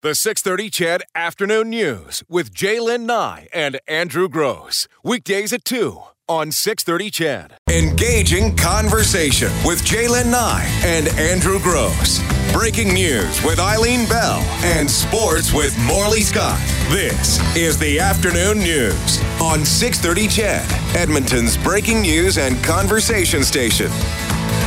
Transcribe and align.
The 0.00 0.14
630 0.14 0.70
CHED 0.70 1.02
Afternoon 1.16 1.70
News 1.70 2.22
with 2.28 2.54
J'lyn 2.54 3.00
Nye 3.00 3.48
and 3.52 3.80
Andrew 3.88 4.28
Gross. 4.28 4.86
Weekdays 5.02 5.52
at 5.52 5.64
2 5.64 6.02
on 6.28 6.52
630 6.52 7.10
CHED. 7.10 7.54
Engaging 7.70 8.54
conversation 8.56 9.50
with 9.64 9.82
J'lyn 9.82 10.30
Nye 10.30 10.68
and 10.84 11.08
Andrew 11.18 11.58
Gross. 11.58 12.20
Breaking 12.52 12.92
news 12.92 13.42
with 13.42 13.58
Eileen 13.58 14.08
Bell 14.08 14.40
and 14.62 14.90
sports 14.90 15.52
with 15.52 15.76
Morley 15.78 16.20
Scott. 16.20 16.60
This 16.88 17.38
is 17.56 17.78
the 17.78 17.98
Afternoon 17.98 18.58
News 18.58 19.20
on 19.40 19.64
630 19.64 20.28
CHED, 20.28 20.96
Edmonton's 20.96 21.56
breaking 21.56 22.02
news 22.02 22.38
and 22.38 22.62
conversation 22.62 23.42
station. 23.42 23.90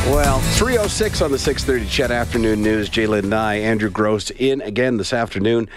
Well, 0.06 0.40
306 0.56 1.22
on 1.22 1.30
the 1.30 1.38
630 1.38 1.88
CHED 1.88 2.10
Afternoon 2.10 2.60
News. 2.62 2.90
J'lyn 2.90 3.24
Nye, 3.24 3.56
Andrew 3.56 3.90
Gross 3.90 4.30
in 4.30 4.60
again 4.62 4.96
this 4.96 5.12
afternoon 5.12 5.68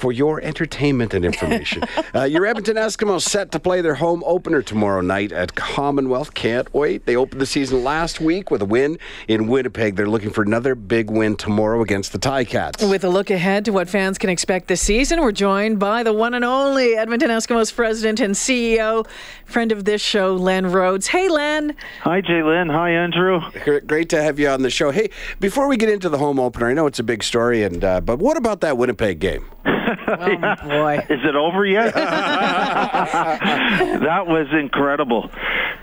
for 0.00 0.12
your 0.12 0.40
entertainment 0.40 1.12
and 1.12 1.26
information. 1.26 1.84
uh, 2.14 2.24
your 2.24 2.46
Edmonton 2.46 2.76
Eskimos 2.76 3.20
set 3.20 3.52
to 3.52 3.60
play 3.60 3.82
their 3.82 3.96
home 3.96 4.22
opener 4.24 4.62
tomorrow 4.62 5.02
night 5.02 5.30
at 5.30 5.54
Commonwealth. 5.54 6.32
Can't 6.32 6.72
wait. 6.72 7.04
They 7.04 7.16
opened 7.16 7.42
the 7.42 7.46
season 7.46 7.84
last 7.84 8.18
week 8.18 8.50
with 8.50 8.62
a 8.62 8.64
win 8.64 8.98
in 9.28 9.46
Winnipeg. 9.46 9.96
They're 9.96 10.08
looking 10.08 10.30
for 10.30 10.42
another 10.42 10.74
big 10.74 11.10
win 11.10 11.36
tomorrow 11.36 11.82
against 11.82 12.12
the 12.12 12.18
Ticats. 12.18 12.88
With 12.88 13.04
a 13.04 13.10
look 13.10 13.28
ahead 13.28 13.66
to 13.66 13.72
what 13.72 13.90
fans 13.90 14.16
can 14.16 14.30
expect 14.30 14.68
this 14.68 14.80
season, 14.80 15.20
we're 15.20 15.32
joined 15.32 15.78
by 15.78 16.02
the 16.02 16.14
one 16.14 16.32
and 16.32 16.46
only 16.46 16.96
Edmonton 16.96 17.28
Eskimos 17.28 17.74
president 17.74 18.20
and 18.20 18.34
CEO, 18.34 19.06
friend 19.44 19.70
of 19.70 19.84
this 19.84 20.00
show, 20.00 20.34
Len 20.34 20.66
Rhodes. 20.72 21.08
Hey, 21.08 21.28
Len. 21.28 21.76
Hi, 22.02 22.22
J'lyn. 22.22 22.70
Hi, 22.70 22.90
Andrew. 22.90 23.40
Great 23.86 24.08
to 24.08 24.22
have 24.22 24.38
you 24.38 24.48
on 24.48 24.62
the 24.62 24.70
show. 24.70 24.92
Hey, 24.92 25.10
before 25.40 25.68
we 25.68 25.76
get 25.76 25.90
into 25.90 26.08
the 26.08 26.18
home 26.18 26.40
opener, 26.40 26.68
I 26.68 26.72
know 26.72 26.86
it's 26.86 26.98
a 26.98 27.04
big 27.04 27.22
story, 27.22 27.62
and 27.62 27.84
uh, 27.84 28.00
but 28.00 28.18
what 28.18 28.38
about 28.38 28.62
that 28.62 28.78
Winnipeg 28.78 29.18
game? 29.18 29.44
Oh, 30.08 30.68
boy. 30.68 30.98
Is 31.08 31.20
it 31.24 31.34
over 31.34 31.64
yet? 31.64 31.94
that 33.14 34.26
was 34.26 34.46
incredible. 34.52 35.30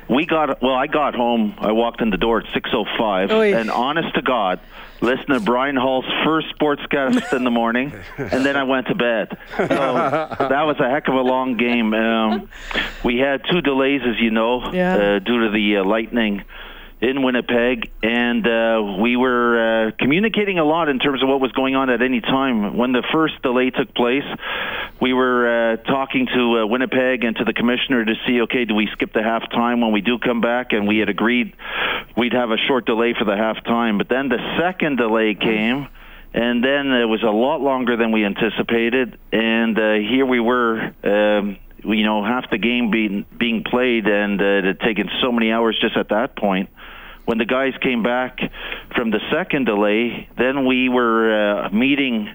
We 0.09 0.25
got 0.25 0.61
well. 0.61 0.73
I 0.75 0.87
got 0.87 1.15
home. 1.15 1.55
I 1.57 1.71
walked 1.73 2.01
in 2.01 2.09
the 2.09 2.17
door 2.17 2.39
at 2.39 2.45
six 2.53 2.69
oh 2.73 2.85
five, 2.97 3.29
and 3.31 3.69
honest 3.69 4.13
to 4.15 4.21
God, 4.21 4.59
listen 5.01 5.27
to 5.27 5.39
Brian 5.41 5.75
Hall's 5.75 6.05
first 6.23 6.47
sportscast 6.57 7.33
in 7.35 7.43
the 7.43 7.51
morning, 7.51 7.91
and 8.17 8.45
then 8.45 8.55
I 8.55 8.63
went 8.63 8.87
to 8.87 8.95
bed. 8.95 9.37
So 9.57 9.65
that 9.67 10.61
was 10.65 10.77
a 10.79 10.89
heck 10.89 11.07
of 11.09 11.15
a 11.15 11.21
long 11.21 11.57
game. 11.57 11.93
Um, 11.93 12.47
we 13.03 13.17
had 13.17 13.41
two 13.51 13.59
delays, 13.61 14.01
as 14.07 14.17
you 14.21 14.31
know, 14.31 14.71
Yeah. 14.71 14.95
uh, 14.95 15.19
due 15.19 15.41
to 15.45 15.49
the 15.51 15.77
uh, 15.77 15.83
lightning 15.83 16.43
in 16.99 17.21
Winnipeg, 17.21 17.91
and 18.01 18.45
uh, 18.47 18.97
we 18.99 19.15
were 19.15 19.87
uh, 19.87 19.91
communicating 19.99 20.57
a 20.57 20.63
lot 20.63 20.89
in 20.89 20.97
terms 20.97 21.21
of 21.21 21.29
what 21.29 21.39
was 21.39 21.51
going 21.51 21.75
on 21.75 21.91
at 21.91 22.01
any 22.01 22.21
time. 22.21 22.75
When 22.75 22.91
the 22.91 23.03
first 23.11 23.39
delay 23.43 23.69
took 23.69 23.93
place, 23.93 24.23
we 24.99 25.13
were 25.13 25.73
uh, 25.73 25.77
talking 25.77 26.25
to 26.25 26.59
uh, 26.59 26.65
Winnipeg 26.65 27.23
and 27.23 27.35
to 27.37 27.43
the 27.43 27.53
commissioner 27.53 28.03
to 28.03 28.15
see, 28.25 28.41
okay, 28.41 28.65
do 28.65 28.73
we 28.73 28.87
skip 28.93 29.13
the 29.13 29.19
halftime 29.19 29.81
when 29.81 29.91
we 29.91 30.01
do 30.01 30.17
come 30.17 30.41
back? 30.41 30.73
And 30.73 30.87
we 30.87 30.97
had 30.97 31.09
agreed 31.09 31.53
we'd 32.15 32.33
have 32.33 32.49
a 32.49 32.57
short 32.57 32.87
delay 32.87 33.13
for 33.13 33.25
the 33.25 33.33
halftime. 33.33 33.99
But 33.99 34.09
then 34.09 34.29
the 34.29 34.39
second 34.59 34.97
delay 34.97 35.35
came. 35.35 35.87
And 36.33 36.63
then 36.63 36.91
it 36.91 37.05
was 37.05 37.23
a 37.23 37.31
lot 37.31 37.61
longer 37.61 37.95
than 37.95 38.11
we 38.11 38.25
anticipated, 38.25 39.17
and 39.31 39.79
uh, 39.79 39.93
here 39.93 40.25
we 40.25 40.39
were, 40.39 40.93
um, 41.03 41.57
you 41.83 42.03
know, 42.03 42.23
half 42.23 42.49
the 42.49 42.57
game 42.57 42.91
being 42.91 43.25
being 43.37 43.63
played, 43.63 44.07
and 44.07 44.41
uh, 44.41 44.45
it 44.45 44.63
had 44.63 44.79
taken 44.79 45.09
so 45.21 45.31
many 45.31 45.51
hours 45.51 45.77
just 45.79 45.97
at 45.97 46.09
that 46.09 46.35
point. 46.35 46.69
When 47.25 47.37
the 47.37 47.45
guys 47.45 47.73
came 47.81 48.03
back 48.03 48.39
from 48.95 49.11
the 49.11 49.19
second 49.31 49.65
delay, 49.65 50.29
then 50.37 50.65
we 50.65 50.87
were 50.87 51.65
uh, 51.65 51.69
meeting 51.69 52.29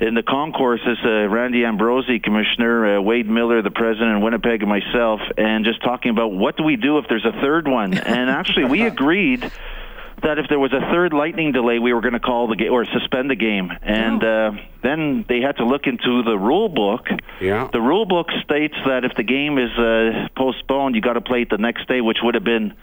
in 0.00 0.14
the 0.14 0.24
concourses, 0.24 0.98
uh, 1.04 1.28
Randy 1.28 1.64
Ambrosie, 1.64 2.18
Commissioner, 2.18 2.98
uh, 2.98 3.00
Wade 3.00 3.28
Miller, 3.28 3.62
the 3.62 3.70
President 3.70 4.16
of 4.16 4.22
Winnipeg, 4.22 4.60
and 4.62 4.68
myself, 4.68 5.20
and 5.38 5.64
just 5.64 5.82
talking 5.82 6.10
about 6.10 6.32
what 6.32 6.56
do 6.56 6.64
we 6.64 6.76
do 6.76 6.98
if 6.98 7.06
there's 7.08 7.24
a 7.24 7.40
third 7.40 7.68
one. 7.68 7.94
And 7.94 8.28
actually, 8.28 8.64
we 8.64 8.82
agreed 8.86 9.50
that 10.24 10.38
if 10.38 10.46
there 10.48 10.58
was 10.58 10.72
a 10.72 10.80
third 10.92 11.12
lightning 11.12 11.52
delay, 11.52 11.78
we 11.78 11.92
were 11.92 12.00
going 12.00 12.14
to 12.14 12.20
call 12.20 12.48
the 12.48 12.56
game 12.56 12.72
or 12.72 12.84
suspend 12.84 13.30
the 13.30 13.36
game. 13.36 13.70
And 13.82 14.24
uh, 14.24 14.52
then 14.82 15.24
they 15.28 15.40
had 15.40 15.58
to 15.58 15.64
look 15.64 15.86
into 15.86 16.22
the 16.22 16.36
rule 16.36 16.68
book. 16.68 17.06
Yeah. 17.40 17.68
The 17.72 17.80
rule 17.80 18.06
book 18.06 18.28
states 18.42 18.74
that 18.86 19.04
if 19.04 19.12
the 19.16 19.22
game 19.22 19.58
is 19.58 19.70
uh, 19.78 20.28
postponed, 20.36 20.94
you 20.94 21.00
got 21.00 21.14
to 21.14 21.20
play 21.20 21.42
it 21.42 21.50
the 21.50 21.58
next 21.58 21.86
day, 21.88 22.00
which 22.00 22.18
would 22.22 22.34
have 22.34 22.44
been 22.44 22.74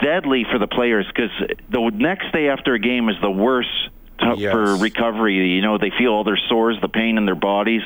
deadly 0.00 0.44
for 0.50 0.58
the 0.58 0.66
players 0.66 1.06
because 1.06 1.30
the 1.70 1.90
next 1.94 2.32
day 2.32 2.48
after 2.48 2.74
a 2.74 2.78
game 2.78 3.08
is 3.08 3.16
the 3.20 3.30
worst 3.30 3.68
t- 4.18 4.34
Yes. 4.42 4.52
for 4.52 4.76
recovery. 4.76 5.34
You 5.54 5.62
know, 5.62 5.78
they 5.78 5.90
feel 5.98 6.12
all 6.12 6.24
their 6.24 6.38
sores, 6.48 6.76
the 6.80 6.88
pain 6.88 7.18
in 7.18 7.24
their 7.26 7.34
bodies. 7.34 7.82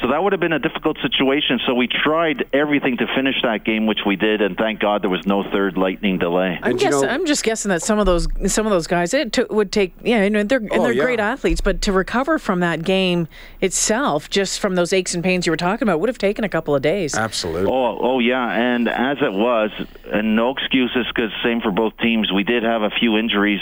So 0.00 0.08
that 0.08 0.22
would 0.22 0.32
have 0.32 0.40
been 0.40 0.54
a 0.54 0.58
difficult 0.58 0.96
situation. 1.02 1.60
So 1.66 1.74
we 1.74 1.86
tried 1.86 2.46
everything 2.54 2.96
to 2.98 3.06
finish 3.14 3.34
that 3.42 3.64
game, 3.64 3.86
which 3.86 3.98
we 4.06 4.16
did, 4.16 4.40
and 4.40 4.56
thank 4.56 4.80
God 4.80 5.02
there 5.02 5.10
was 5.10 5.26
no 5.26 5.42
third 5.52 5.76
lightning 5.76 6.18
delay. 6.18 6.58
I'm, 6.62 6.70
And 6.72 6.80
you 6.80 6.90
guess, 6.90 7.02
know- 7.02 7.08
I'm 7.08 7.26
just 7.26 7.44
guessing 7.44 7.68
that 7.68 7.82
some 7.82 7.98
of 7.98 8.06
those 8.06 8.26
some 8.50 8.64
of 8.64 8.72
those 8.72 8.86
guys 8.86 9.12
it 9.12 9.32
took, 9.32 9.52
would 9.52 9.70
take 9.72 9.92
yeah 10.02 10.24
you 10.24 10.30
know 10.30 10.42
they're 10.42 10.58
and 10.58 10.72
Oh, 10.72 10.82
they're 10.84 10.92
yeah. 10.94 11.02
great 11.04 11.20
athletes 11.20 11.60
but 11.60 11.82
to 11.82 11.92
recover 11.92 12.38
from 12.38 12.60
that 12.60 12.82
game 12.82 13.28
itself 13.60 14.30
just 14.30 14.58
from 14.58 14.74
those 14.74 14.92
aches 14.92 15.14
and 15.14 15.22
pains 15.22 15.46
you 15.46 15.52
were 15.52 15.56
talking 15.58 15.86
about 15.86 16.00
would 16.00 16.08
have 16.08 16.18
taken 16.18 16.44
a 16.44 16.48
couple 16.48 16.74
of 16.74 16.80
days. 16.82 17.14
Absolutely. 17.14 17.70
Oh, 17.70 17.98
oh 18.00 18.18
yeah, 18.20 18.50
and 18.52 18.88
as 18.88 19.18
it 19.20 19.32
was, 19.34 19.70
and 20.10 20.34
no 20.34 20.50
excuses, 20.50 21.06
because 21.14 21.30
same 21.44 21.60
for 21.60 21.70
both 21.72 21.92
teams. 21.98 22.32
We 22.32 22.42
did 22.44 22.62
have 22.62 22.82
a 22.82 22.90
few 22.90 23.18
injuries, 23.18 23.60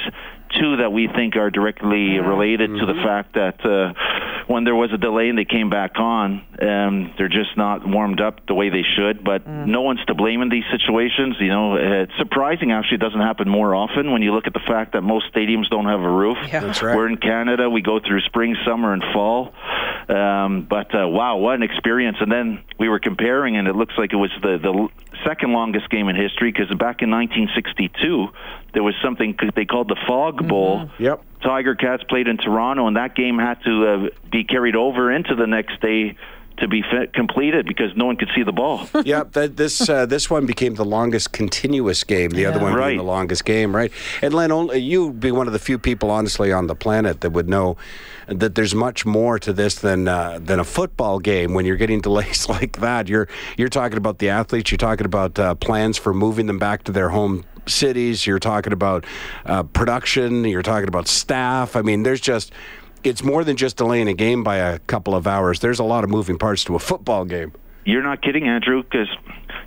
two 0.51 0.77
that 0.79 0.93
we 0.93 1.09
think 1.09 1.37
are 1.37 1.51
directly 1.51 2.19
related 2.19 2.71
to 2.71 2.87
the 2.87 2.95
fact 3.05 3.35
that 3.35 3.65
uh, 3.65 3.93
when 4.47 4.65
there 4.65 4.75
was 4.75 4.91
a 4.93 4.99
delay 4.99 5.29
and 5.29 5.39
they 5.39 5.45
came 5.45 5.71
back 5.71 5.99
on, 5.99 6.45
um, 6.61 7.13
they're 7.19 7.29
just 7.29 7.57
not 7.57 7.87
warmed 7.87 8.21
up 8.21 8.47
the 8.47 8.55
way 8.55 8.71
they 8.71 8.85
should. 8.97 9.23
But 9.23 9.47
no 9.47 9.83
one's 9.83 10.05
to 10.07 10.15
blame 10.15 10.43
in 10.43 10.49
these 10.49 10.65
situations. 10.71 11.37
You 11.39 11.49
know, 11.49 11.77
it's 11.77 12.17
surprising. 12.19 12.73
Actually, 12.73 12.97
it 12.97 13.01
doesn't 13.01 13.21
happen 13.21 13.49
more 13.49 13.75
often 13.75 14.11
when 14.11 14.23
you 14.23 14.33
look 14.33 14.47
at 14.47 14.55
the 14.55 14.65
fact 14.67 14.93
that 14.95 15.03
most 15.03 15.33
stadiums 15.33 15.69
don't 15.69 15.87
have 15.87 16.01
a 16.01 16.11
roof. 16.11 16.39
Yeah. 16.49 16.61
That's 16.61 16.83
right. 16.83 16.97
We're 16.97 17.09
in 17.09 17.19
Canada. 17.19 17.69
We 17.69 17.83
go 17.83 18.01
through 18.01 18.21
spring, 18.23 18.57
summer, 18.67 18.93
and 18.93 19.03
fall. 19.13 19.55
Um, 20.09 20.67
but 20.69 20.95
uh, 20.95 21.07
wow, 21.07 21.37
what 21.37 21.57
an 21.57 21.63
experience! 21.63 22.17
And 22.21 22.33
then 22.33 22.65
we 22.79 22.89
were 22.89 22.99
comparing, 22.99 23.57
and 23.59 23.69
it 23.69 23.77
looks 23.77 23.95
like 23.99 24.13
it 24.13 24.17
was 24.17 24.31
the 24.41 24.57
the 24.57 24.89
second 25.27 25.53
longest 25.53 25.89
game 25.91 26.09
in 26.09 26.17
history 26.17 26.53
because 26.53 26.69
back 26.77 27.03
in 27.03 27.11
1962 27.11 28.29
there 28.75 28.83
was 28.83 28.95
something 29.03 29.37
they 29.55 29.65
called 29.65 29.89
the 29.89 29.97
Fog 30.07 30.47
Bowl. 30.47 30.91
Yep. 30.99 31.25
Tiger 31.43 31.75
Cats 31.75 32.03
played 32.09 32.29
in 32.29 32.37
Toronto, 32.37 32.87
and 32.87 32.97
that 32.97 33.15
game 33.15 33.39
had 33.39 33.63
to 33.65 33.87
uh, 33.87 34.09
be 34.31 34.45
carried 34.45 34.77
over 34.77 35.11
into 35.11 35.35
the 35.35 35.47
next 35.47 35.81
day 35.81 36.17
to 36.61 36.69
be 36.69 36.83
fi- 36.83 37.07
completed 37.07 37.67
because 37.67 37.97
no 37.97 38.07
one 38.07 38.17
could 38.17 38.29
see 38.35 38.43
the 38.43 38.53
ball. 38.53 38.89
yeah, 39.05 39.25
that 39.33 39.57
this 39.57 39.89
uh, 39.89 40.07
this 40.07 40.29
one 40.31 40.47
became 40.47 40.75
the 40.75 40.85
longest 40.85 41.33
continuous 41.33 42.05
game. 42.05 42.31
The 42.31 42.47
other 42.47 42.59
one 42.61 42.75
Right. 42.75 42.89
being 42.89 42.99
the 42.99 43.05
longest 43.05 43.45
game, 43.45 43.75
right? 43.75 43.91
And 44.23 44.35
Len, 44.35 44.51
only 44.53 44.79
you'd 44.79 45.21
be 45.21 45.31
one 45.31 45.47
of 45.47 45.53
the 45.53 45.59
few 45.59 45.79
people, 45.79 46.11
honestly, 46.11 46.53
on 46.53 46.67
the 46.67 46.75
planet 46.75 47.21
that 47.23 47.31
would 47.31 47.49
know 47.49 47.77
that 48.27 48.55
there's 48.55 48.75
much 48.75 49.07
more 49.07 49.39
to 49.39 49.53
this 49.53 49.77
than 49.77 50.07
uh, 50.09 50.39
than 50.43 50.61
a 50.61 50.65
football 50.65 51.19
game. 51.19 51.55
When 51.55 51.65
you're 51.67 51.77
getting 51.77 52.01
delays 52.01 52.49
like 52.57 52.79
that, 52.81 53.09
you're 53.09 53.29
you're 53.57 53.69
talking 53.69 53.97
about 53.99 54.19
the 54.19 54.29
athletes. 54.29 54.71
You're 54.71 54.79
talking 54.79 55.07
about 55.07 55.39
uh, 55.39 55.55
plans 55.55 55.97
for 55.99 56.13
moving 56.13 56.47
them 56.47 56.59
back 56.59 56.83
to 56.85 56.93
their 56.93 57.09
home 57.11 57.45
cities. 57.67 58.27
You're 58.27 58.39
talking 58.39 58.73
about 58.73 59.05
uh, 59.47 59.63
production. 59.63 60.45
You're 60.45 60.63
talking 60.63 60.89
about 60.89 61.07
staff. 61.09 61.77
I 61.77 61.83
mean, 61.83 62.03
there's 62.03 62.21
just. 62.21 62.53
It's 63.05 63.23
more 63.23 63.45
than 63.45 63.57
just 63.57 63.77
delaying 63.77 64.09
a 64.09 64.15
game 64.15 64.43
by 64.43 64.57
a 64.57 64.79
couple 64.81 65.15
of 65.15 65.27
hours. 65.27 65.61
There's 65.61 65.79
a 65.79 65.85
lot 65.85 66.05
of 66.05 66.11
moving 66.11 66.39
parts 66.39 66.65
to 66.65 66.75
a 66.75 66.79
football 66.79 67.25
game. 67.25 67.53
You're 67.85 68.03
not 68.03 68.21
kidding, 68.23 68.47
Andrew, 68.47 68.83
because 68.83 69.09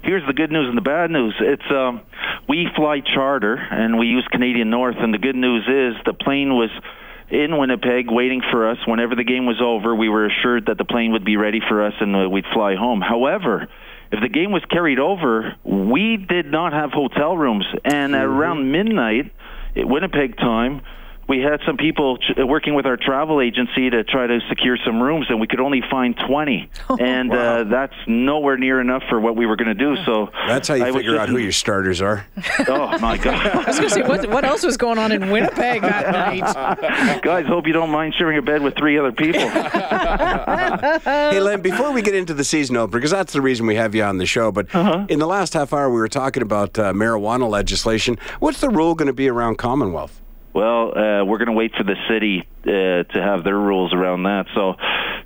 here's 0.03 0.25
the 0.27 0.33
good 0.33 0.51
news 0.51 0.67
and 0.67 0.77
the 0.77 0.81
bad 0.81 1.09
news. 1.09 1.33
It's 1.39 1.71
um, 1.71 2.01
we 2.47 2.67
fly 2.75 2.99
charter 2.99 3.55
and 3.55 3.97
we 3.97 4.07
use 4.07 4.27
Canadian 4.31 4.69
North, 4.69 4.97
and 4.99 5.13
the 5.13 5.17
good 5.17 5.35
news 5.35 5.63
is 5.67 5.99
the 6.05 6.13
plane 6.13 6.53
was 6.53 6.69
in 7.29 7.57
Winnipeg 7.57 8.11
waiting 8.11 8.41
for 8.51 8.69
us. 8.69 8.77
Whenever 8.85 9.15
the 9.15 9.23
game 9.23 9.45
was 9.45 9.61
over, 9.61 9.95
we 9.95 10.09
were 10.09 10.25
assured 10.25 10.65
that 10.67 10.77
the 10.77 10.85
plane 10.85 11.13
would 11.13 11.25
be 11.25 11.37
ready 11.37 11.61
for 11.67 11.85
us 11.85 11.93
and 11.99 12.15
uh, 12.15 12.29
we'd 12.29 12.45
fly 12.53 12.75
home. 12.75 13.01
However, 13.01 13.67
if 14.11 14.19
the 14.21 14.27
game 14.27 14.51
was 14.51 14.63
carried 14.69 14.99
over, 14.99 15.55
we 15.63 16.17
did 16.17 16.45
not 16.45 16.73
have 16.73 16.91
hotel 16.91 17.37
rooms, 17.37 17.65
and 17.85 18.13
at 18.13 18.25
around 18.25 18.71
midnight, 18.71 19.31
at 19.75 19.87
Winnipeg 19.87 20.35
time. 20.37 20.81
We 21.31 21.39
had 21.39 21.61
some 21.65 21.77
people 21.77 22.17
ch- 22.17 22.33
working 22.37 22.73
with 22.75 22.85
our 22.85 22.97
travel 22.97 23.39
agency 23.39 23.89
to 23.89 24.03
try 24.03 24.27
to 24.27 24.39
secure 24.49 24.77
some 24.85 25.01
rooms, 25.01 25.27
and 25.29 25.39
we 25.39 25.47
could 25.47 25.61
only 25.61 25.81
find 25.89 26.13
20. 26.27 26.69
and 26.99 27.31
uh, 27.31 27.63
that's 27.63 27.93
nowhere 28.05 28.57
near 28.57 28.81
enough 28.81 29.03
for 29.09 29.17
what 29.19 29.35
we 29.37 29.45
were 29.45 29.55
going 29.55 29.69
to 29.69 29.73
do. 29.87 29.95
So 30.05 30.29
That's 30.47 30.67
how 30.67 30.73
you 30.75 30.85
I 30.85 30.91
figure 30.91 31.17
out 31.17 31.29
who 31.29 31.37
your 31.37 31.53
starters 31.53 32.01
are. 32.01 32.25
Oh 32.67 32.97
my 32.99 33.17
God! 33.17 33.33
I 33.47 33.53
God, 33.53 33.67
was 33.67 33.77
going 33.79 33.89
to 33.89 33.95
say 33.95 34.01
what 34.01 34.29
what 34.29 34.43
else 34.45 34.63
was 34.63 34.75
going 34.77 34.97
on 34.97 35.11
in 35.11 35.29
Winnipeg 35.31 35.81
that 35.81 36.11
night? 36.11 37.21
guys! 37.23 37.45
Hope 37.45 37.65
you 37.65 37.73
don't 37.73 37.89
mind 37.91 38.13
sharing 38.17 38.37
a 38.37 38.41
bed 38.41 38.61
with 38.61 38.75
three 38.75 38.97
other 38.99 39.11
people. 39.13 39.39
hey, 41.03 41.39
Len, 41.39 41.61
before 41.61 41.91
we 41.91 42.01
get 42.01 42.15
into 42.15 42.33
the 42.33 42.43
season 42.43 42.77
opener, 42.77 42.99
because 42.99 43.11
that's 43.11 43.33
the 43.33 43.41
reason 43.41 43.65
we 43.65 43.75
have 43.75 43.95
you 43.95 44.03
on 44.03 44.17
the 44.17 44.25
show, 44.25 44.51
but 44.51 44.73
Uh-huh. 44.73 45.05
in 45.09 45.19
the 45.19 45.27
last 45.27 45.53
half 45.53 45.73
hour, 45.73 45.89
we 45.89 45.95
were 45.99 46.07
talking 46.07 46.43
about 46.43 46.77
uh, 46.77 46.93
marijuana 46.93 47.49
legislation. 47.49 48.17
What's 48.39 48.59
the 48.61 48.69
rule 48.69 48.95
going 48.95 49.07
to 49.07 49.13
be 49.13 49.27
around 49.29 49.57
Commonwealth? 49.57 50.20
Well, 50.53 50.89
uh, 50.89 51.23
we're 51.25 51.37
going 51.37 51.47
to 51.47 51.53
wait 51.53 51.71
for 51.77 51.83
the 51.83 51.95
city 52.09 52.43
uh, 52.63 53.03
to 53.13 53.21
have 53.21 53.43
their 53.43 53.57
rules 53.57 53.93
around 53.93 54.23
that. 54.23 54.47
So 54.53 54.75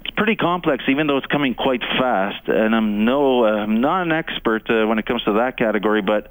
it's 0.02 0.16
pretty 0.16 0.36
complex, 0.36 0.84
even 0.88 1.08
though 1.08 1.18
it's 1.18 1.26
coming 1.28 1.56
quite 1.56 1.82
fast. 1.82 2.48
And 2.48 2.76
I'm 2.76 3.06
no, 3.06 3.44
uh, 3.44 3.48
I'm 3.48 3.82
not 3.82 4.04
an 4.04 4.12
expert 4.12 4.70
uh, 4.70 4.86
when 4.86 5.00
it 5.00 5.06
comes 5.06 5.24
to 5.24 5.34
that 5.34 5.58
category, 5.58 6.02
but 6.02 6.30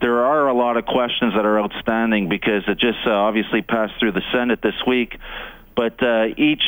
there 0.00 0.24
are 0.24 0.48
a 0.48 0.54
lot 0.54 0.76
of 0.76 0.84
questions 0.84 1.32
that 1.34 1.46
are 1.46 1.58
outstanding 1.60 2.28
because 2.28 2.62
it 2.68 2.78
just 2.78 2.98
uh, 3.06 3.10
obviously 3.10 3.62
passed 3.62 3.94
through 3.98 4.12
the 4.12 4.22
Senate 4.32 4.60
this 4.62 4.76
week. 4.86 5.16
But 5.74 6.02
uh, 6.02 6.26
each 6.36 6.62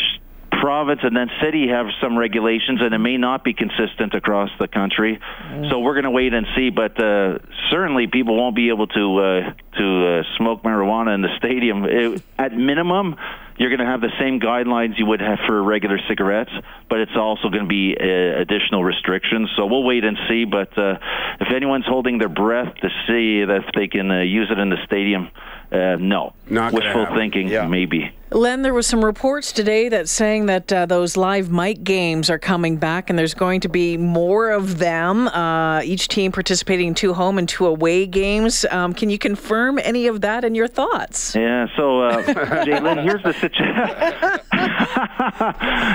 province 0.61 1.01
and 1.03 1.17
then 1.17 1.29
city 1.43 1.69
have 1.69 1.87
some 2.01 2.19
regulations, 2.19 2.81
and 2.83 2.95
it 2.95 2.99
may 2.99 3.17
not 3.17 3.45
be 3.45 3.55
consistent 3.55 4.15
across 4.15 4.51
the 4.59 4.69
country. 4.69 5.19
Mm. 5.19 5.71
So 5.71 5.81
we're 5.81 5.95
going 5.95 6.05
to 6.05 6.11
wait 6.11 6.33
and 6.35 6.47
see. 6.57 6.71
But 6.71 7.03
uh, 7.03 7.39
certainly, 7.71 8.07
people 8.07 8.37
won't 8.37 8.57
be 8.57 8.69
able 8.69 8.87
to 8.89 9.19
uh, 9.19 9.53
to 9.79 10.07
uh, 10.07 10.23
smoke 10.37 10.63
marijuana 10.63 11.15
in 11.15 11.23
the 11.23 11.37
stadium. 11.39 11.85
It, 11.85 12.23
at 12.39 12.53
minimum, 12.53 13.17
you're 13.59 13.71
going 13.71 13.81
to 13.81 13.87
have 13.87 14.01
the 14.01 14.13
same 14.19 14.41
guidelines 14.41 14.99
you 14.99 15.07
would 15.07 15.21
have 15.21 15.39
for 15.47 15.63
regular 15.63 15.99
cigarettes, 16.09 16.53
but 16.89 17.01
it's 17.01 17.17
also 17.17 17.49
going 17.49 17.63
to 17.63 17.69
be 17.69 17.97
uh, 17.99 18.41
additional 18.41 18.85
restrictions. 18.85 19.51
So 19.57 19.67
we'll 19.67 19.85
wait 19.85 20.05
and 20.05 20.19
see. 20.29 20.45
But 20.45 20.77
uh, 20.77 20.99
if 21.41 21.49
anyone's 21.55 21.87
holding 21.87 22.19
their 22.19 22.29
breath 22.29 22.75
to 22.77 22.89
see 23.07 23.41
if 23.41 23.65
they 23.75 23.89
can 23.89 24.11
uh, 24.11 24.21
use 24.23 24.49
it 24.51 24.59
in 24.59 24.69
the 24.69 24.79
stadium, 24.85 25.31
uh, 25.73 25.97
no. 25.99 26.35
Not 26.49 26.73
Wishful 26.73 27.07
thinking, 27.15 27.49
yeah. 27.49 27.67
maybe. 27.67 28.13
Len, 28.31 28.63
there 28.63 28.75
was 28.75 28.89
some 28.89 29.05
reports 29.05 29.53
today 29.53 29.89
that 29.89 30.09
saying 30.09 30.47
that 30.47 30.73
uh, 30.73 30.85
those 30.85 31.17
live 31.17 31.49
mic 31.49 31.85
games 31.85 32.29
are 32.29 32.41
coming 32.41 32.77
back, 32.77 33.09
and 33.09 33.17
there's 33.17 33.35
going 33.35 33.61
to 33.61 33.69
be 33.69 33.97
more 33.97 34.51
of 34.51 34.79
them. 34.79 35.29
Uh, 35.29 35.81
each 35.83 36.09
team 36.09 36.33
participating 36.33 36.89
in 36.89 36.95
two 36.95 37.15
home 37.15 37.39
and 37.39 37.49
two 37.49 37.67
away 37.67 38.05
games. 38.05 38.65
Um, 38.73 38.95
can 38.95 39.11
you 39.11 39.19
confirm 39.19 39.79
any 39.79 40.09
of 40.09 40.23
that 40.23 40.45
and 40.45 40.57
your 40.57 40.67
thoughts? 40.67 41.37
Yeah. 41.37 41.69
So, 41.77 42.03
uh, 42.03 42.23
J'lyn, 42.25 43.05
here's 43.05 43.23
the 43.23 43.33
situation. 43.33 43.77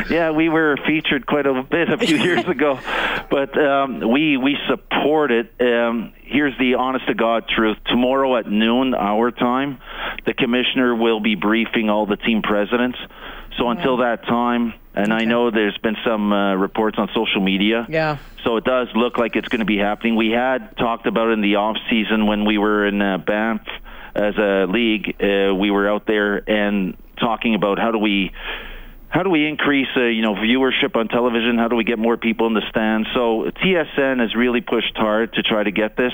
yeah, 0.10 0.32
we 0.32 0.48
were 0.48 0.78
featured 0.88 1.26
quite 1.26 1.46
a 1.46 1.64
bit 1.64 1.90
a 1.90 1.98
few 1.98 2.16
years 2.16 2.46
ago, 2.46 2.80
but 3.30 3.58
um, 3.62 4.10
we 4.10 4.38
we 4.38 4.58
support 4.70 5.32
it. 5.32 5.52
Um, 5.60 6.14
here's 6.32 6.58
the 6.58 6.76
honest 6.76 7.08
to 7.08 7.14
God 7.14 7.48
truth. 7.48 7.78
Tomorrow 7.86 8.38
at 8.38 8.50
noon, 8.50 8.94
our 8.96 9.32
time, 9.32 9.80
the 10.26 10.34
commissioner 10.34 10.96
will 10.96 11.20
be 11.20 11.36
briefing 11.36 11.90
all 11.90 12.06
the 12.06 12.16
team 12.16 12.42
presidents. 12.42 12.98
So 13.58 13.70
until 13.70 13.98
that 13.98 14.24
time, 14.24 14.74
and 14.94 15.12
okay. 15.12 15.24
I 15.24 15.26
know 15.26 15.52
there's 15.52 15.78
been 15.78 15.98
some 16.06 16.32
uh, 16.34 16.56
reports 16.56 16.98
on 16.98 17.10
social 17.14 17.42
media. 17.42 17.86
Yeah. 17.90 18.18
So 18.44 18.58
it 18.58 18.64
does 18.64 18.88
look 18.96 19.18
like 19.18 19.36
it's 19.36 19.48
going 19.48 19.60
to 19.60 19.66
be 19.66 19.78
happening. 19.78 20.16
We 20.16 20.32
had 20.32 20.76
talked 20.78 21.06
about 21.06 21.32
in 21.32 21.42
the 21.42 21.56
off 21.56 21.78
season 21.90 22.26
when 22.26 22.46
we 22.46 22.58
were 22.58 22.88
in 22.88 23.02
uh, 23.02 23.18
Banff 23.20 23.62
as 24.16 24.36
a 24.38 24.66
league. 24.68 25.16
Uh, 25.22 25.54
we 25.56 25.70
were 25.70 25.90
out 25.90 26.08
there 26.08 26.50
and 26.50 26.98
talking 27.20 27.56
about 27.56 27.78
how 27.78 27.92
do 27.92 28.00
we 28.00 28.32
how 29.12 29.24
do 29.24 29.30
we 29.30 29.46
increase 29.46 29.90
uh, 29.98 30.06
you 30.06 30.22
know 30.22 30.36
viewership 30.36 30.96
on 30.96 31.10
television? 31.10 31.58
How 31.58 31.68
do 31.68 31.76
we 31.76 31.84
get 31.84 32.00
more 32.00 32.16
people 32.16 32.48
in 32.48 32.54
the 32.54 32.64
stands? 32.70 33.10
So 33.14 33.52
TSN 33.62 34.22
has 34.22 34.34
really 34.36 34.62
pushed 34.62 34.96
hard 34.96 35.34
to 35.34 35.44
try 35.44 35.64
to 35.64 35.72
get 35.72 35.98
this, 35.98 36.14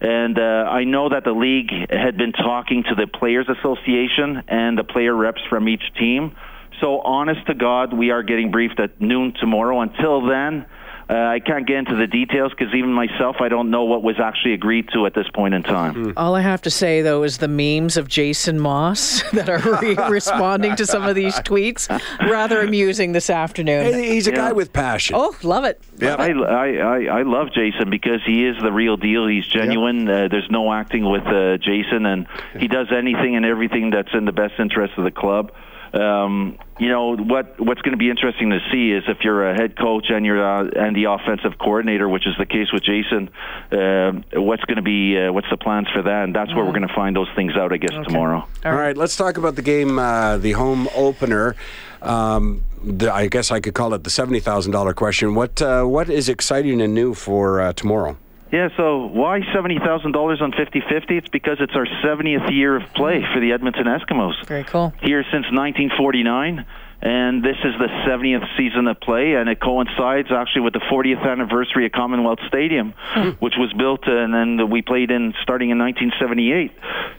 and 0.00 0.38
uh, 0.38 0.68
I 0.70 0.84
know 0.84 1.08
that 1.08 1.24
the 1.24 1.32
league 1.32 1.70
had 1.90 2.18
been 2.18 2.32
talking 2.32 2.84
to 2.84 2.94
the 2.94 3.06
Players 3.06 3.48
Association 3.48 4.42
and 4.46 4.76
the 4.76 4.84
player 4.84 5.14
reps 5.14 5.40
from 5.48 5.68
each 5.68 5.82
team. 5.98 6.36
So 6.80 7.00
honest 7.00 7.46
to 7.46 7.54
God, 7.54 7.94
we 7.94 8.10
are 8.10 8.22
getting 8.22 8.50
briefed 8.50 8.78
at 8.78 9.00
noon 9.00 9.32
tomorrow. 9.40 9.80
Until 9.80 10.26
then, 10.26 10.66
uh, 11.08 11.14
I 11.14 11.40
can't 11.40 11.66
get 11.66 11.76
into 11.76 11.96
the 11.96 12.06
details 12.06 12.52
because 12.56 12.74
even 12.74 12.92
myself, 12.92 13.36
I 13.40 13.48
don't 13.48 13.70
know 13.70 13.84
what 13.84 14.02
was 14.02 14.16
actually 14.18 14.54
agreed 14.54 14.88
to 14.94 15.04
at 15.06 15.14
this 15.14 15.28
point 15.34 15.52
in 15.52 15.62
time. 15.62 15.94
Mm. 15.94 16.12
All 16.16 16.34
I 16.34 16.40
have 16.40 16.62
to 16.62 16.70
say, 16.70 17.02
though, 17.02 17.22
is 17.24 17.38
the 17.38 17.48
memes 17.48 17.96
of 17.96 18.08
Jason 18.08 18.58
Maas 18.58 19.22
that 19.32 19.48
are 19.48 19.80
re- 19.80 19.96
responding 20.08 20.76
to 20.76 20.86
some 20.86 21.02
of 21.02 21.14
these 21.14 21.34
tweets 21.40 21.88
rather 22.28 22.60
amusing 22.60 23.12
this 23.12 23.28
afternoon. 23.28 23.92
Hey, 23.92 24.14
he's 24.14 24.26
a 24.26 24.30
yeah. 24.30 24.36
guy 24.36 24.52
with 24.52 24.72
passion. 24.72 25.16
Oh, 25.18 25.36
love 25.42 25.64
it. 25.64 25.82
Yeah, 25.98 26.14
I, 26.14 26.30
I, 26.30 27.04
I, 27.18 27.22
love 27.22 27.48
Jason 27.52 27.90
because 27.90 28.20
he 28.24 28.46
is 28.46 28.56
the 28.62 28.72
real 28.72 28.96
deal. 28.96 29.26
He's 29.26 29.46
genuine. 29.46 30.06
Yep. 30.06 30.24
Uh, 30.24 30.28
there's 30.28 30.50
no 30.50 30.72
acting 30.72 31.04
with 31.04 31.26
uh, 31.26 31.58
Jason, 31.58 32.06
and 32.06 32.26
he 32.58 32.68
does 32.68 32.88
anything 32.90 33.36
and 33.36 33.44
everything 33.44 33.90
that's 33.90 34.12
in 34.14 34.24
the 34.24 34.32
best 34.32 34.54
interest 34.58 34.94
of 34.96 35.04
the 35.04 35.10
club 35.10 35.52
um, 35.94 36.58
you 36.78 36.88
know 36.88 37.16
what 37.16 37.60
what's 37.60 37.80
going 37.82 37.92
to 37.92 37.98
be 37.98 38.10
interesting 38.10 38.50
to 38.50 38.58
see 38.72 38.90
is 38.90 39.04
if 39.06 39.18
you're 39.22 39.48
a 39.48 39.54
head 39.54 39.78
coach 39.78 40.06
and 40.08 40.26
you're 40.26 40.42
uh, 40.42 40.68
and 40.74 40.96
the 40.96 41.04
offensive 41.04 41.56
coordinator, 41.58 42.08
which 42.08 42.26
is 42.26 42.34
the 42.38 42.46
case 42.46 42.72
with 42.72 42.82
Jason. 42.82 43.30
Uh, 43.70 44.40
what's 44.40 44.64
going 44.64 44.76
to 44.76 44.82
be 44.82 45.16
uh, 45.16 45.32
what's 45.32 45.48
the 45.50 45.56
plans 45.56 45.88
for 45.94 46.02
that? 46.02 46.24
And 46.24 46.34
that's 46.34 46.52
where 46.54 46.64
we're 46.64 46.72
going 46.72 46.88
to 46.88 46.94
find 46.94 47.14
those 47.14 47.28
things 47.36 47.52
out, 47.56 47.72
I 47.72 47.76
guess, 47.76 47.92
okay. 47.92 48.04
tomorrow. 48.04 48.46
All 48.64 48.74
right, 48.74 48.96
let's 48.96 49.16
talk 49.16 49.36
about 49.36 49.54
the 49.54 49.62
game, 49.62 49.98
uh, 49.98 50.36
the 50.38 50.52
home 50.52 50.88
opener. 50.94 51.54
Um, 52.02 52.64
the, 52.82 53.12
I 53.12 53.28
guess 53.28 53.50
I 53.50 53.60
could 53.60 53.74
call 53.74 53.94
it 53.94 54.04
the 54.04 54.10
seventy 54.10 54.40
thousand 54.40 54.72
dollar 54.72 54.94
question. 54.94 55.34
What 55.34 55.62
uh, 55.62 55.84
what 55.84 56.10
is 56.10 56.28
exciting 56.28 56.80
and 56.80 56.92
new 56.92 57.14
for 57.14 57.60
uh, 57.60 57.72
tomorrow? 57.72 58.16
Yeah, 58.54 58.68
so 58.76 59.06
why 59.06 59.40
$70,000 59.40 60.14
on 60.40 60.52
50-50? 60.52 61.10
It's 61.10 61.28
because 61.28 61.56
it's 61.58 61.74
our 61.74 61.86
70th 62.04 62.52
year 62.52 62.76
of 62.76 62.84
play 62.94 63.24
for 63.34 63.40
the 63.40 63.50
Edmonton 63.50 63.86
Eskimos. 63.86 64.46
Very 64.46 64.62
cool. 64.62 64.92
Here 65.02 65.24
since 65.24 65.50
1949 65.50 66.64
and 67.02 67.42
this 67.44 67.56
is 67.64 67.74
the 67.78 67.88
70th 68.08 68.46
season 68.56 68.86
of 68.86 68.98
play, 68.98 69.34
and 69.34 69.46
it 69.50 69.60
coincides 69.60 70.28
actually 70.30 70.62
with 70.62 70.72
the 70.72 70.80
40th 70.90 71.22
anniversary 71.28 71.84
of 71.84 71.92
Commonwealth 71.92 72.38
Stadium, 72.48 72.94
hmm. 72.96 73.30
which 73.40 73.54
was 73.58 73.70
built 73.74 74.06
and 74.06 74.32
then 74.32 74.70
we 74.70 74.80
played 74.80 75.10
in 75.10 75.34
starting 75.42 75.68
in 75.68 75.78
1978. 75.78 76.72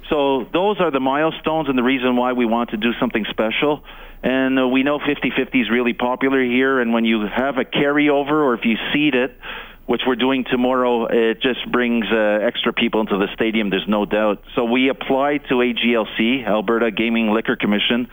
So 0.10 0.48
those 0.52 0.80
are 0.80 0.90
the 0.90 1.02
milestones 1.02 1.68
and 1.68 1.78
the 1.78 1.84
reason 1.84 2.16
why 2.16 2.32
we 2.32 2.46
want 2.46 2.72
to 2.72 2.78
do 2.78 2.94
something 3.00 3.26
special. 3.30 3.84
And 4.24 4.58
uh, 4.58 4.68
we 4.68 4.82
know 4.82 4.98
50-50 4.98 5.62
is 5.62 5.70
really 5.70 5.94
popular 5.94 6.44
here, 6.44 6.80
and 6.80 6.94
when 6.94 7.06
you 7.06 7.28
have 7.28 7.58
a 7.58 7.66
carryover 7.66 8.42
or 8.42 8.56
if 8.56 8.66
you 8.66 8.78
seed 8.92 9.14
it, 9.14 9.38
which 9.86 10.02
we're 10.08 10.16
doing 10.16 10.44
tomorrow, 10.50 11.06
it 11.06 11.42
just 11.42 11.70
brings 11.72 12.06
uh, 12.12 12.40
extra 12.42 12.74
people 12.74 13.02
into 13.02 13.18
the 13.18 13.28
stadium, 13.36 13.70
there's 13.70 13.88
no 13.88 14.06
doubt. 14.06 14.42
So 14.56 14.66
we 14.66 14.90
applied 14.90 15.44
to 15.50 15.56
AGLC, 15.56 16.46
Alberta 16.46 16.90
Gaming 16.90 17.30
Liquor 17.32 17.56
Commission, 17.56 18.10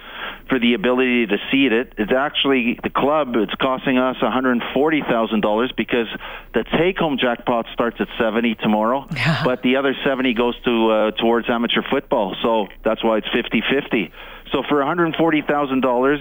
for 0.48 0.58
the 0.58 0.74
ability 0.74 1.26
to 1.26 1.38
seed 1.50 1.72
it. 1.72 1.94
It's 1.96 2.12
actually, 2.12 2.78
the 2.82 2.90
club, 2.90 3.36
it's 3.36 3.54
costing 3.54 3.96
us 3.96 4.16
$140,000 4.20 5.76
because 5.76 6.08
the 6.52 6.64
take-home 6.78 7.16
jackpot 7.19 7.66
starts 7.72 7.96
at 8.00 8.08
70 8.18 8.56
tomorrow, 8.56 9.06
but 9.44 9.62
the 9.62 9.76
other 9.76 9.94
70 10.04 10.34
goes 10.34 10.60
to 10.64 10.90
uh, 10.90 11.10
towards 11.12 11.48
amateur 11.48 11.82
football. 11.90 12.36
So 12.42 12.66
that's 12.84 13.02
why 13.02 13.18
it's 13.18 13.28
50-50. 13.28 14.10
So 14.52 14.62
for 14.69 14.81
$140,000, 14.81 16.19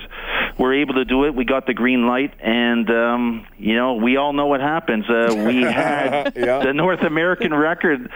we're 0.58 0.74
able 0.76 0.96
to 0.96 1.06
do 1.06 1.26
it. 1.26 1.36
We 1.36 1.46
got 1.46 1.68
the 1.68 1.74
green 1.74 2.08
light, 2.08 2.34
and 2.40 2.90
um, 2.90 3.48
you 3.58 3.76
know 3.76 3.96
we 3.96 4.18
all 4.18 4.34
know 4.34 4.48
what 4.48 4.62
happens. 4.62 5.10
Uh, 5.10 5.44
we 5.46 5.62
had 5.62 6.34
yeah. 6.36 6.64
the 6.64 6.74
North 6.74 7.02
American 7.02 7.54
record 7.54 8.10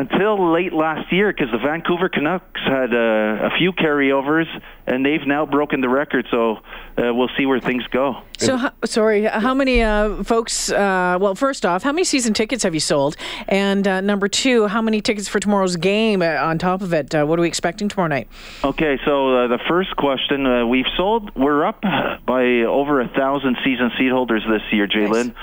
until 0.00 0.52
late 0.52 0.72
last 0.72 1.12
year 1.12 1.32
because 1.32 1.50
the 1.50 1.58
Vancouver 1.58 2.08
Canucks 2.08 2.60
had 2.64 2.92
uh, 2.92 3.48
a 3.48 3.50
few 3.58 3.72
carryovers, 3.72 4.46
and 4.86 5.04
they've 5.04 5.26
now 5.26 5.46
broken 5.46 5.80
the 5.80 5.88
record. 5.88 6.26
So 6.30 6.56
uh, 6.96 7.14
we'll 7.14 7.30
see 7.36 7.46
where 7.46 7.60
things 7.60 7.84
go. 7.90 8.22
So, 8.38 8.56
how, 8.56 8.72
sorry, 8.84 9.24
how 9.24 9.54
many 9.54 9.82
uh, 9.82 10.22
folks? 10.22 10.70
Uh, 10.70 11.16
well, 11.20 11.34
first 11.34 11.64
off, 11.64 11.82
how 11.82 11.92
many 11.92 12.04
season 12.04 12.34
tickets 12.34 12.62
have 12.64 12.74
you 12.74 12.80
sold? 12.80 13.16
And 13.48 13.86
uh, 13.88 14.00
number 14.00 14.28
two, 14.28 14.66
how 14.66 14.82
many 14.82 15.00
tickets 15.00 15.28
for 15.28 15.40
tomorrow's 15.40 15.76
game? 15.76 16.20
Uh, 16.20 16.26
on 16.26 16.58
top 16.58 16.82
of 16.82 16.92
it, 16.92 17.14
what 17.14 17.38
are 17.38 17.42
we 17.42 17.48
expecting 17.48 17.88
tomorrow 17.88 18.08
night? 18.08 18.28
Okay, 18.62 18.98
so 19.04 19.48
the 19.48 19.58
first 19.68 19.96
question 19.96 20.68
we've 20.68 20.90
sold, 20.96 21.34
we're 21.34 21.64
up 21.64 21.80
by 22.26 22.44
over 22.68 23.00
a 23.00 23.08
thousand 23.08 23.56
season 23.64 23.90
seat 23.98 24.10
holders 24.10 24.42
this 24.48 24.62
year, 24.70 24.86
J'lyn. 24.86 25.28
Nice. 25.28 25.36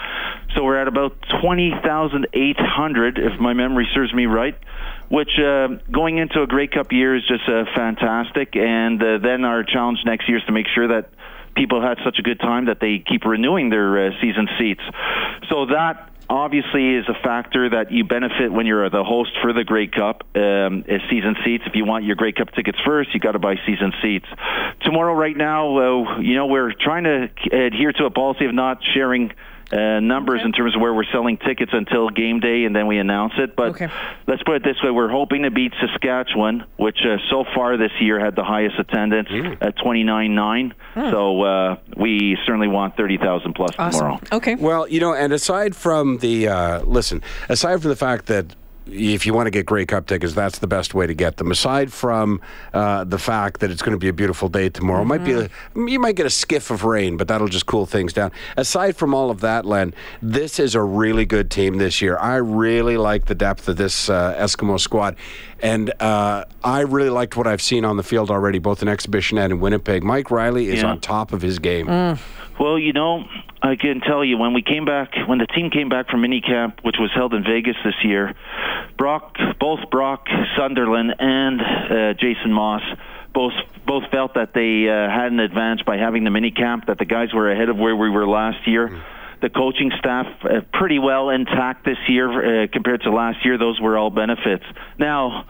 So 0.55 0.63
we're 0.63 0.79
at 0.79 0.87
about 0.87 1.15
twenty 1.41 1.73
thousand 1.83 2.27
eight 2.33 2.59
hundred, 2.59 3.17
if 3.17 3.39
my 3.39 3.53
memory 3.53 3.87
serves 3.93 4.13
me 4.13 4.27
right 4.27 4.42
right? 4.43 4.57
Which 5.09 5.39
uh, 5.39 5.67
going 5.91 6.17
into 6.17 6.41
a 6.41 6.47
Grey 6.47 6.67
Cup 6.67 6.91
year 6.91 7.15
is 7.15 7.23
just 7.27 7.47
uh, 7.47 7.65
fantastic. 7.75 8.55
And 8.55 9.01
uh, 9.01 9.19
then 9.19 9.45
our 9.45 9.63
challenge 9.63 9.99
next 10.05 10.27
year 10.27 10.37
is 10.37 10.43
to 10.45 10.51
make 10.51 10.67
sure 10.73 10.87
that 10.89 11.09
people 11.55 11.81
had 11.81 11.97
such 12.03 12.19
a 12.19 12.23
good 12.23 12.39
time 12.39 12.65
that 12.65 12.79
they 12.79 12.99
keep 12.99 13.25
renewing 13.25 13.69
their 13.69 14.07
uh, 14.07 14.11
season 14.21 14.47
seats. 14.59 14.81
So 15.49 15.67
that 15.67 16.09
obviously 16.29 16.95
is 16.95 17.05
a 17.07 17.13
factor 17.23 17.69
that 17.69 17.91
you 17.91 18.03
benefit 18.03 18.51
when 18.51 18.65
you're 18.65 18.89
the 18.89 19.03
host 19.03 19.31
for 19.41 19.53
the 19.53 19.63
Grey 19.63 19.87
Cup 19.87 20.23
um, 20.35 20.83
is 20.87 21.01
season 21.09 21.35
seats. 21.45 21.63
If 21.67 21.75
you 21.75 21.85
want 21.85 22.05
your 22.05 22.15
Grey 22.15 22.31
Cup 22.31 22.51
tickets 22.53 22.79
first, 22.85 23.13
you 23.13 23.19
got 23.19 23.33
to 23.33 23.39
buy 23.39 23.55
season 23.65 23.93
seats. 24.01 24.25
Tomorrow, 24.81 25.13
right 25.13 25.37
now, 25.37 25.77
uh, 25.77 26.19
you 26.19 26.35
know 26.35 26.47
we're 26.47 26.73
trying 26.73 27.03
to 27.03 27.29
adhere 27.51 27.93
to 27.93 28.05
a 28.05 28.09
policy 28.11 28.45
of 28.45 28.53
not 28.53 28.79
sharing 28.93 29.31
uh, 29.73 29.99
numbers 29.99 30.39
okay. 30.39 30.45
in 30.45 30.51
terms 30.51 30.75
of 30.75 30.81
where 30.81 30.93
we're 30.93 31.11
selling 31.11 31.37
tickets 31.37 31.71
until 31.73 32.09
game 32.09 32.39
day, 32.39 32.65
and 32.65 32.75
then 32.75 32.87
we 32.87 32.97
announce 32.97 33.33
it. 33.37 33.55
But 33.55 33.69
okay. 33.69 33.89
let's 34.27 34.43
put 34.43 34.57
it 34.57 34.63
this 34.63 34.77
way: 34.83 34.91
we're 34.91 35.09
hoping 35.09 35.43
to 35.43 35.51
beat 35.51 35.73
Saskatchewan, 35.79 36.65
which 36.77 36.99
uh, 37.05 37.17
so 37.29 37.43
far 37.55 37.77
this 37.77 37.91
year 37.99 38.19
had 38.19 38.35
the 38.35 38.43
highest 38.43 38.77
attendance 38.77 39.29
mm. 39.29 39.57
at 39.61 39.75
twenty 39.77 40.03
nine 40.03 40.35
nine. 40.35 40.73
Hmm. 40.93 41.09
So 41.09 41.41
uh, 41.41 41.77
we 41.97 42.37
certainly 42.45 42.67
want 42.67 42.95
thirty 42.95 43.17
thousand 43.17 43.53
plus 43.53 43.71
awesome. 43.79 43.99
tomorrow. 43.99 44.19
Okay. 44.31 44.55
Well, 44.55 44.87
you 44.87 44.99
know, 44.99 45.13
and 45.13 45.33
aside 45.33 45.75
from 45.75 46.19
the 46.19 46.47
uh, 46.47 46.81
listen, 46.83 47.23
aside 47.49 47.81
from 47.81 47.89
the 47.89 47.95
fact 47.95 48.27
that 48.27 48.55
if 48.87 49.25
you 49.25 49.33
want 49.33 49.47
to 49.47 49.51
get 49.51 49.65
Grey 49.65 49.85
Cup 49.85 50.07
tickets, 50.07 50.33
that's 50.33 50.59
the 50.59 50.67
best 50.67 50.93
way 50.93 51.07
to 51.07 51.13
get 51.13 51.37
them. 51.37 51.51
Aside 51.51 51.91
from 51.91 52.41
uh, 52.73 53.03
the 53.03 53.17
fact 53.17 53.59
that 53.61 53.71
it's 53.71 53.81
going 53.81 53.93
to 53.93 53.97
be 53.97 54.09
a 54.09 54.13
beautiful 54.13 54.49
day 54.49 54.69
tomorrow, 54.69 55.01
mm-hmm. 55.01 55.09
might 55.09 55.23
be 55.23 55.33
a, 55.33 55.49
you 55.89 55.99
might 55.99 56.15
get 56.15 56.25
a 56.25 56.29
skiff 56.29 56.69
of 56.69 56.83
rain, 56.83 57.17
but 57.17 57.27
that'll 57.27 57.47
just 57.47 57.65
cool 57.65 57.85
things 57.85 58.13
down. 58.13 58.31
Aside 58.57 58.95
from 58.95 59.13
all 59.13 59.29
of 59.29 59.41
that, 59.41 59.65
Len, 59.65 59.93
this 60.21 60.59
is 60.59 60.75
a 60.75 60.81
really 60.81 61.25
good 61.25 61.49
team 61.49 61.77
this 61.77 62.01
year. 62.01 62.17
I 62.17 62.35
really 62.35 62.97
like 62.97 63.25
the 63.25 63.35
depth 63.35 63.67
of 63.67 63.77
this 63.77 64.09
uh, 64.09 64.35
Eskimo 64.35 64.79
squad, 64.79 65.15
and 65.61 65.93
uh, 66.01 66.45
I 66.63 66.81
really 66.81 67.09
liked 67.09 67.37
what 67.37 67.47
I've 67.47 67.61
seen 67.61 67.85
on 67.85 67.97
the 67.97 68.03
field 68.03 68.29
already, 68.29 68.59
both 68.59 68.81
in 68.81 68.87
exhibition 68.87 69.37
and 69.37 69.53
in 69.53 69.59
Winnipeg. 69.59 70.03
Mike 70.03 70.29
Reilly 70.31 70.69
is 70.69 70.81
yeah. 70.81 70.89
on 70.89 70.99
top 70.99 71.31
of 71.31 71.41
his 71.41 71.59
game. 71.59 71.87
Mm. 71.87 72.19
Well, 72.59 72.77
you 72.77 72.93
know, 72.93 73.23
I 73.61 73.75
can 73.75 74.01
tell 74.01 74.23
you 74.23 74.37
when 74.37 74.53
we 74.53 74.61
came 74.61 74.85
back, 74.85 75.13
when 75.27 75.39
the 75.39 75.47
team 75.47 75.69
came 75.69 75.89
back 75.89 76.09
from 76.09 76.21
minicamp, 76.21 76.83
which 76.83 76.97
was 76.99 77.11
held 77.13 77.33
in 77.33 77.43
Vegas 77.43 77.75
this 77.83 77.95
year, 78.03 78.35
Brock, 78.97 79.37
both 79.59 79.79
Brock 79.89 80.27
Sunderland 80.57 81.15
and 81.17 81.61
uh, 81.61 82.13
Jason 82.13 82.53
Maas, 82.53 82.83
both 83.33 83.53
both 83.85 84.03
felt 84.11 84.35
that 84.35 84.53
they 84.53 84.87
uh, 84.87 85.09
had 85.09 85.31
an 85.31 85.39
advantage 85.39 85.85
by 85.85 85.97
having 85.97 86.23
the 86.23 86.29
minicamp. 86.29 86.85
That 86.85 86.99
the 86.99 87.05
guys 87.05 87.33
were 87.33 87.51
ahead 87.51 87.69
of 87.69 87.77
where 87.77 87.95
we 87.95 88.09
were 88.09 88.27
last 88.27 88.67
year. 88.67 88.89
Mm. 88.89 89.03
The 89.43 89.49
coaching 89.49 89.91
staff 89.99 90.25
uh, 90.45 90.61
pretty 90.71 90.99
well 90.99 91.29
intact 91.29 91.83
this 91.83 91.97
year 92.07 92.63
uh, 92.63 92.67
compared 92.71 93.01
to 93.01 93.11
last 93.11 93.43
year. 93.43 93.57
Those 93.57 93.77
were 93.81 93.97
all 93.97 94.09
benefits. 94.09 94.63
Now 94.97 95.45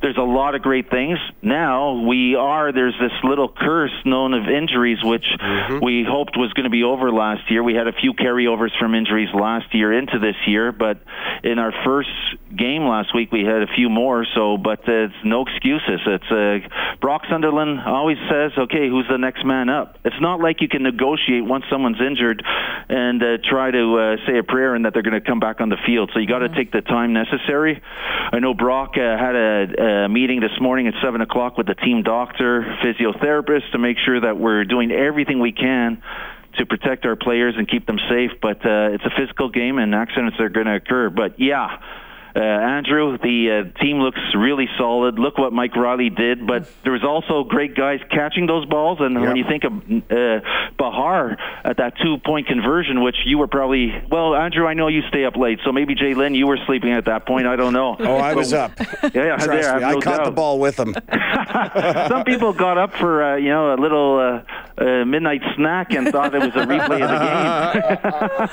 there's 0.00 0.16
a 0.16 0.22
lot 0.22 0.54
of 0.54 0.62
great 0.62 0.90
things. 0.90 1.18
Now 1.42 2.06
we 2.06 2.34
are 2.34 2.72
there's 2.72 2.94
this 2.98 3.12
little 3.24 3.48
curse 3.48 3.92
known 4.06 4.34
of 4.34 4.48
injuries, 4.48 4.98
which 5.02 5.26
mm-hmm. 5.38 5.84
we 5.84 6.04
hoped 6.08 6.36
was 6.36 6.52
going 6.54 6.64
to 6.64 6.70
be 6.70 6.82
over 6.82 7.10
last 7.10 7.50
year. 7.50 7.62
We 7.62 7.74
had 7.74 7.88
a 7.88 7.92
few 7.92 8.14
carryovers 8.14 8.70
from 8.78 8.94
injuries 8.94 9.28
last 9.34 9.74
year 9.74 9.92
into 9.92 10.18
this 10.18 10.36
year, 10.46 10.72
but 10.72 11.02
in 11.44 11.58
our 11.58 11.72
first 11.84 12.08
game 12.56 12.84
last 12.84 13.14
week 13.14 13.32
we 13.32 13.44
had 13.44 13.62
a 13.62 13.66
few 13.74 13.90
more. 13.90 14.24
So, 14.34 14.56
but 14.56 14.80
it's 14.86 15.14
no 15.24 15.44
excuses. 15.44 16.00
It's 16.06 16.30
uh, 16.30 16.96
Brock 17.00 17.22
Sunderland 17.28 17.80
always 17.80 18.18
says, 18.30 18.52
okay, 18.56 18.88
who's 18.88 19.06
the 19.10 19.18
next 19.18 19.44
man 19.44 19.68
up? 19.68 19.98
It's 20.04 20.20
not 20.20 20.40
like 20.40 20.60
you 20.60 20.68
can 20.68 20.82
negotiate 20.82 21.44
once 21.44 21.64
someone's 21.70 22.00
injured 22.00 22.42
and 22.88 23.22
uh, 23.34 23.38
try 23.42 23.70
to 23.70 23.98
uh, 23.98 24.16
say 24.26 24.38
a 24.38 24.42
prayer 24.42 24.74
and 24.74 24.84
that 24.84 24.92
they're 24.92 25.02
going 25.02 25.20
to 25.20 25.26
come 25.26 25.40
back 25.40 25.60
on 25.60 25.68
the 25.68 25.76
field. 25.86 26.10
So 26.14 26.20
you 26.20 26.26
got 26.26 26.40
to 26.40 26.46
mm-hmm. 26.46 26.56
take 26.56 26.72
the 26.72 26.82
time 26.82 27.12
necessary. 27.12 27.82
I 28.32 28.38
know 28.38 28.54
Brock 28.54 28.94
uh, 28.96 29.16
had 29.18 29.34
a 29.34 30.06
a 30.06 30.08
meeting 30.08 30.40
this 30.40 30.60
morning 30.60 30.86
at 30.86 30.94
7 31.02 31.20
o'clock 31.20 31.56
with 31.58 31.66
the 31.66 31.74
team 31.74 32.02
doctor, 32.02 32.62
physiotherapist, 32.82 33.72
to 33.72 33.78
make 33.78 33.98
sure 34.04 34.20
that 34.20 34.38
we're 34.38 34.64
doing 34.64 34.90
everything 34.90 35.40
we 35.40 35.52
can 35.52 36.02
to 36.58 36.66
protect 36.66 37.04
our 37.04 37.16
players 37.16 37.54
and 37.56 37.68
keep 37.68 37.86
them 37.86 37.98
safe. 38.08 38.32
But 38.40 38.64
uh, 38.64 38.94
it's 38.94 39.04
a 39.04 39.10
physical 39.16 39.48
game, 39.50 39.78
and 39.78 39.94
accidents 39.94 40.38
are 40.40 40.48
going 40.48 40.66
to 40.66 40.76
occur. 40.76 41.10
But 41.10 41.38
yeah, 41.38 41.78
uh, 42.36 42.40
Andrew, 42.40 43.16
the 43.16 43.72
uh, 43.72 43.80
team 43.80 43.98
looks 43.98 44.20
really 44.36 44.68
solid. 44.76 45.18
Look 45.18 45.38
what 45.38 45.54
Mike 45.54 45.74
Reilly 45.74 46.10
did, 46.10 46.46
but 46.46 46.70
there 46.82 46.92
was 46.92 47.02
also 47.02 47.44
great 47.44 47.74
guys 47.74 48.00
catching 48.10 48.46
those 48.46 48.66
balls. 48.66 48.98
And 49.00 49.14
yep. 49.14 49.22
when 49.22 49.36
you 49.36 49.44
think 49.48 49.64
of 49.64 49.72
uh, 49.72 50.44
Behar 50.76 51.38
at 51.64 51.78
that 51.78 51.94
two-point 52.02 52.46
conversion, 52.46 53.02
which 53.02 53.16
you 53.24 53.38
were 53.38 53.46
probably 53.46 53.90
well, 54.10 54.34
Andrew, 54.34 54.66
I 54.66 54.74
know 54.74 54.88
you 54.88 55.00
stay 55.08 55.24
up 55.24 55.36
late, 55.36 55.60
so 55.64 55.72
maybe 55.72 55.94
J'lyn, 55.94 56.36
you 56.36 56.46
were 56.46 56.58
sleeping 56.66 56.92
at 56.92 57.06
that 57.06 57.26
point. 57.26 57.46
I 57.46 57.56
don't 57.56 57.72
know. 57.72 57.96
Oh, 58.06 58.18
I 58.18 58.34
was 58.34 58.52
up. 58.52 58.72
Yeah, 58.78 59.34
Trust 59.34 59.46
there, 59.48 59.74
I, 59.74 59.92
no 59.92 60.00
caught 60.00 60.18
doubt. 60.18 60.24
the 60.26 60.30
ball 60.30 60.60
with 60.60 60.78
him. 60.78 60.94
Some 62.08 62.22
people 62.22 62.52
got 62.52 62.78
up 62.78 62.94
for 62.94 63.22
uh, 63.22 63.36
you 63.36 63.48
know 63.48 63.74
a 63.74 63.78
little 63.80 64.18
uh, 64.18 64.82
uh, 64.82 65.04
midnight 65.04 65.42
snack 65.56 65.92
and 65.92 66.08
thought 66.08 66.32
it 66.34 66.38
was 66.38 66.54
a 66.54 66.66
replay 66.66 67.02
of 67.02 67.10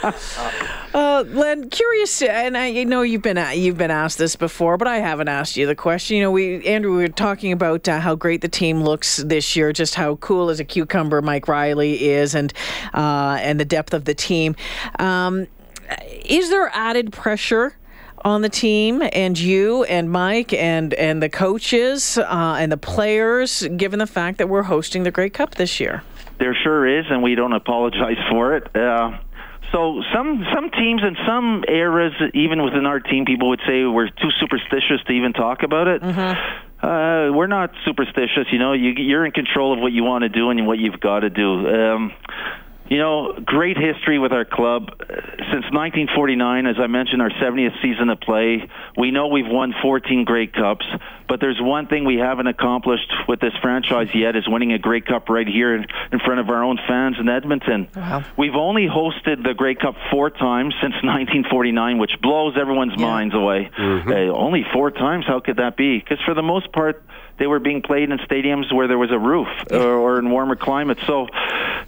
the 0.01 0.11
game. 0.11 0.79
uh, 0.93 1.23
Len, 1.27 1.69
curious, 1.69 2.21
and 2.21 2.57
I 2.57 2.83
know 2.83 3.01
you've 3.01 3.21
been 3.21 3.37
you 3.37 3.63
you've 3.63 3.77
been 3.77 3.91
asked 3.91 4.17
this 4.17 4.35
before, 4.35 4.77
but 4.77 4.87
I 4.87 4.99
haven't 4.99 5.27
asked 5.27 5.57
you 5.57 5.65
the 5.65 5.75
question. 5.75 6.17
You 6.17 6.23
know, 6.23 6.31
we 6.31 6.63
Andrew, 6.65 6.95
we 6.95 7.03
were 7.03 7.07
talking 7.07 7.51
about 7.51 7.87
uh, 7.87 7.99
how 7.99 8.13
great 8.15 8.41
the 8.41 8.47
team 8.47 8.83
looks 8.83 9.17
this 9.17 9.55
year, 9.55 9.73
just 9.73 9.95
how 9.95 10.17
cool 10.17 10.49
as 10.49 10.59
a 10.59 10.63
cucumber 10.63 11.21
Mike 11.21 11.47
Reilly 11.47 12.03
is, 12.09 12.35
and 12.35 12.53
uh, 12.93 13.37
and 13.41 13.59
the 13.59 13.65
depth 13.65 13.93
of 13.93 14.05
the 14.05 14.13
team. 14.13 14.55
Um, 14.99 15.47
is 16.25 16.49
there 16.49 16.69
added 16.73 17.11
pressure? 17.11 17.75
on 18.25 18.41
the 18.41 18.47
team 18.47 19.03
and 19.11 19.37
you 19.37 19.83
and 19.83 20.09
Mike 20.09 20.53
and 20.53 20.93
and 20.93 21.21
the 21.21 21.27
coaches 21.27 22.17
uh, 22.17 22.55
and 22.57 22.71
the 22.71 22.77
players, 22.77 23.67
given 23.75 23.99
the 23.99 24.07
fact 24.07 24.37
that 24.37 24.47
we're 24.47 24.63
hosting 24.63 25.03
the 25.03 25.11
Grey 25.11 25.29
Cup 25.29 25.55
this 25.55 25.81
year? 25.81 26.03
There 26.39 26.55
sure 26.63 26.87
is, 26.87 27.05
and 27.09 27.21
we 27.21 27.35
don't 27.35 27.51
apologize 27.51 28.15
for 28.29 28.55
it. 28.55 28.73
Uh, 28.73 29.17
so 29.73 30.03
some 30.13 30.45
some 30.53 30.69
teams 30.69 31.01
and 31.03 31.17
some 31.27 31.65
eras, 31.67 32.13
even 32.33 32.63
within 32.63 32.85
our 32.85 32.99
team, 32.99 33.25
people 33.25 33.49
would 33.49 33.61
say 33.67 33.83
we're 33.83 34.07
too 34.07 34.29
superstitious 34.39 35.01
to 35.07 35.11
even 35.11 35.33
talk 35.33 35.63
about 35.63 35.87
it. 35.87 36.01
Mm-hmm. 36.01 36.85
Uh, 36.85 37.31
we're 37.35 37.47
not 37.47 37.71
superstitious, 37.85 38.45
you 38.51 38.59
know. 38.59 38.73
You, 38.73 38.93
you're 38.97 39.25
in 39.25 39.31
control 39.31 39.73
of 39.73 39.79
what 39.79 39.91
you 39.93 40.03
want 40.03 40.23
to 40.23 40.29
do 40.29 40.49
and 40.49 40.67
what 40.67 40.77
you've 40.79 40.99
got 40.99 41.21
to 41.21 41.29
do. 41.29 41.67
Um, 41.67 42.11
you 42.89 42.97
know, 42.97 43.33
great 43.45 43.77
history 43.77 44.19
with 44.19 44.31
our 44.31 44.45
club. 44.45 44.89
Since 44.99 45.65
1949, 45.71 46.67
as 46.67 46.75
I 46.79 46.87
mentioned, 46.87 47.21
our 47.21 47.29
70th 47.29 47.81
season 47.81 48.09
of 48.09 48.19
play, 48.19 48.69
we 48.97 49.11
know 49.11 49.27
we've 49.27 49.47
won 49.47 49.73
14 49.81 50.25
Grey 50.25 50.47
Cups, 50.47 50.85
but 51.27 51.39
there's 51.39 51.59
one 51.61 51.87
thing 51.87 52.05
we 52.05 52.17
haven't 52.17 52.47
accomplished 52.47 53.11
with 53.27 53.39
this 53.39 53.53
franchise 53.61 54.09
yet 54.13 54.35
is 54.35 54.47
winning 54.47 54.73
a 54.73 54.79
Grey 54.79 55.01
Cup 55.01 55.29
right 55.29 55.47
here 55.47 55.75
in 55.75 56.19
front 56.19 56.39
of 56.39 56.49
our 56.49 56.63
own 56.63 56.77
fans 56.87 57.15
in 57.19 57.29
Edmonton. 57.29 57.87
Wow. 57.95 58.23
We've 58.37 58.55
only 58.55 58.87
hosted 58.87 59.43
the 59.43 59.53
Grey 59.53 59.75
Cup 59.75 59.95
four 60.11 60.29
times 60.29 60.75
since 60.81 60.93
1949, 61.03 61.97
which 61.97 62.13
blows 62.21 62.55
everyone's 62.59 62.93
yeah. 62.97 63.05
minds 63.05 63.33
away. 63.33 63.71
Mm-hmm. 63.77 64.09
Uh, 64.09 64.13
only 64.37 64.65
four 64.73 64.91
times? 64.91 65.25
How 65.25 65.39
could 65.39 65.57
that 65.57 65.77
be? 65.77 65.99
Because 65.99 66.19
for 66.25 66.33
the 66.33 66.43
most 66.43 66.71
part, 66.73 67.03
they 67.37 67.47
were 67.47 67.59
being 67.59 67.81
played 67.81 68.09
in 68.09 68.17
stadiums 68.19 68.71
where 68.73 68.87
there 68.87 68.97
was 68.97 69.11
a 69.11 69.19
roof 69.19 69.47
or, 69.71 69.81
or 69.81 70.19
in 70.19 70.29
warmer 70.29 70.55
climates. 70.55 71.01
So 71.05 71.27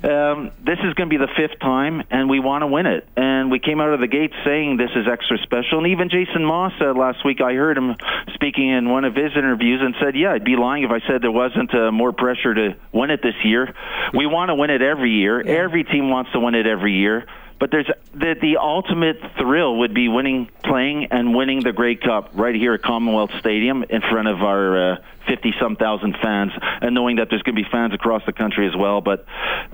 um, 0.03 0.51
this 0.63 0.79
is 0.83 0.93
going 0.93 1.09
to 1.09 1.17
be 1.17 1.17
the 1.17 1.31
fifth 1.35 1.59
time, 1.59 2.03
and 2.11 2.29
we 2.29 2.39
want 2.39 2.63
to 2.63 2.67
win 2.67 2.85
it. 2.85 3.07
And 3.15 3.49
we 3.49 3.59
came 3.59 3.79
out 3.79 3.93
of 3.93 3.99
the 3.99 4.07
gate 4.07 4.31
saying 4.43 4.77
this 4.77 4.91
is 4.95 5.07
extra 5.07 5.37
special. 5.39 5.79
And 5.79 5.87
even 5.87 6.09
Jason 6.09 6.43
Maas 6.43 6.73
said 6.79 6.95
last 6.95 7.23
week, 7.25 7.41
I 7.41 7.53
heard 7.53 7.77
him 7.77 7.95
speaking 8.33 8.69
in 8.69 8.89
one 8.89 9.05
of 9.05 9.15
his 9.15 9.31
interviews 9.35 9.81
and 9.81 9.95
said, 10.01 10.15
"Yeah, 10.15 10.33
I'd 10.33 10.43
be 10.43 10.55
lying 10.55 10.83
if 10.83 10.91
I 10.91 10.99
said 11.07 11.21
there 11.21 11.31
wasn't 11.31 11.73
uh, 11.73 11.91
more 11.91 12.11
pressure 12.11 12.53
to 12.53 12.75
win 12.91 13.09
it 13.09 13.21
this 13.21 13.35
year. 13.43 13.73
We 14.13 14.25
want 14.25 14.49
to 14.49 14.55
win 14.55 14.69
it 14.69 14.81
every 14.81 15.11
year. 15.11 15.41
Every 15.41 15.83
team 15.83 16.09
wants 16.09 16.31
to 16.33 16.39
win 16.39 16.55
it 16.55 16.67
every 16.67 16.93
year." 16.93 17.25
But 17.59 17.71
there's 17.71 17.89
the, 18.13 18.35
the 18.39 18.57
ultimate 18.57 19.17
thrill 19.37 19.77
would 19.79 19.93
be 19.93 20.09
winning, 20.09 20.49
playing, 20.63 21.05
and 21.11 21.33
winning 21.33 21.61
the 21.61 21.71
Grey 21.71 21.95
Cup 21.95 22.31
right 22.33 22.55
here 22.55 22.73
at 22.73 22.81
Commonwealth 22.81 23.31
Stadium 23.39 23.83
in 23.83 24.01
front 24.01 24.27
of 24.27 24.41
our 24.41 24.99
50 25.27 25.49
uh, 25.49 25.51
some 25.59 25.75
thousand 25.77 26.17
fans, 26.21 26.51
and 26.81 26.93
knowing 26.93 27.15
that 27.17 27.29
there's 27.29 27.43
going 27.43 27.55
to 27.55 27.63
be 27.63 27.69
fans 27.71 27.93
across 27.93 28.23
the 28.25 28.33
country 28.33 28.67
as 28.67 28.75
well. 28.75 28.99
But 28.99 29.25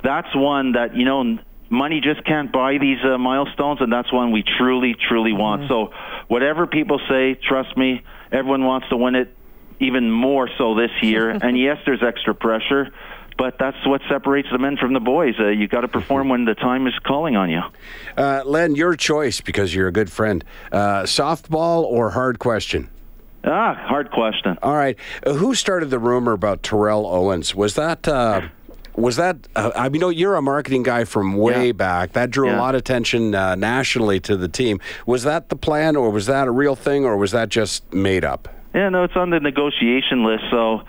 that's 0.03 0.33
one 0.35 0.73
that 0.73 0.95
you 0.95 1.05
know 1.05 1.39
money 1.71 2.01
just 2.01 2.23
can't 2.23 2.51
buy 2.51 2.77
these 2.77 2.99
uh, 3.03 3.17
milestones, 3.17 3.81
and 3.81 3.91
that's 3.91 4.11
one 4.13 4.31
we 4.31 4.43
truly, 4.43 4.93
truly 4.93 5.33
want. 5.33 5.63
Mm-hmm. 5.63 5.71
So, 5.71 5.93
whatever 6.27 6.67
people 6.67 6.99
say, 7.09 7.33
trust 7.33 7.75
me, 7.75 8.03
everyone 8.31 8.63
wants 8.63 8.89
to 8.89 8.97
win 8.97 9.15
it 9.15 9.35
even 9.79 10.11
more 10.11 10.49
so 10.57 10.75
this 10.75 10.91
year. 11.01 11.29
and 11.41 11.57
yes, 11.57 11.77
there's 11.85 12.03
extra 12.03 12.35
pressure 12.35 12.91
but 13.37 13.57
that's 13.57 13.77
what 13.85 14.01
separates 14.09 14.49
the 14.51 14.57
men 14.57 14.77
from 14.77 14.93
the 14.93 14.99
boys. 14.99 15.35
Uh, 15.39 15.47
you 15.47 15.67
got 15.67 15.81
to 15.81 15.87
perform 15.87 16.29
when 16.29 16.45
the 16.45 16.55
time 16.55 16.87
is 16.87 16.93
calling 16.99 17.35
on 17.35 17.49
you. 17.49 17.61
Uh, 18.17 18.43
Len, 18.45 18.75
your 18.75 18.95
choice 18.95 19.41
because 19.41 19.73
you're 19.73 19.87
a 19.87 19.91
good 19.91 20.11
friend. 20.11 20.43
Uh, 20.71 21.03
softball 21.03 21.83
or 21.83 22.11
hard 22.11 22.39
question? 22.39 22.89
Ah, 23.43 23.73
hard 23.73 24.11
question. 24.11 24.57
All 24.61 24.75
right. 24.75 24.95
Uh, 25.25 25.33
who 25.33 25.55
started 25.55 25.89
the 25.89 25.99
rumor 25.99 26.33
about 26.33 26.61
Terrell 26.61 27.07
Owens? 27.07 27.55
Was 27.55 27.75
that? 27.75 28.07
Uh, 28.07 28.41
was 28.95 29.15
that? 29.15 29.37
Uh, 29.55 29.71
I 29.75 29.89
mean, 29.89 30.11
you're 30.13 30.35
a 30.35 30.41
marketing 30.41 30.83
guy 30.83 31.05
from 31.05 31.35
way 31.35 31.67
yeah. 31.67 31.71
back. 31.71 32.13
That 32.13 32.29
drew 32.29 32.49
yeah. 32.49 32.57
a 32.57 32.59
lot 32.59 32.75
of 32.75 32.79
attention 32.79 33.31
nationally 33.31 34.19
to 34.21 34.37
the 34.37 34.47
team. 34.47 34.79
Was 35.07 35.23
that 35.23 35.49
the 35.49 35.55
plan, 35.55 35.95
or 35.95 36.11
was 36.11 36.27
that 36.27 36.47
a 36.47 36.51
real 36.51 36.75
thing, 36.75 37.05
or 37.05 37.17
was 37.17 37.31
that 37.31 37.49
just 37.49 37.91
made 37.91 38.23
up? 38.23 38.47
Yeah, 38.73 38.89
no, 38.89 39.03
it's 39.03 39.15
on 39.15 39.29
the 39.29 39.39
negotiation 39.39 40.23
list. 40.23 40.43
So 40.49 40.79
uh, 40.79 40.85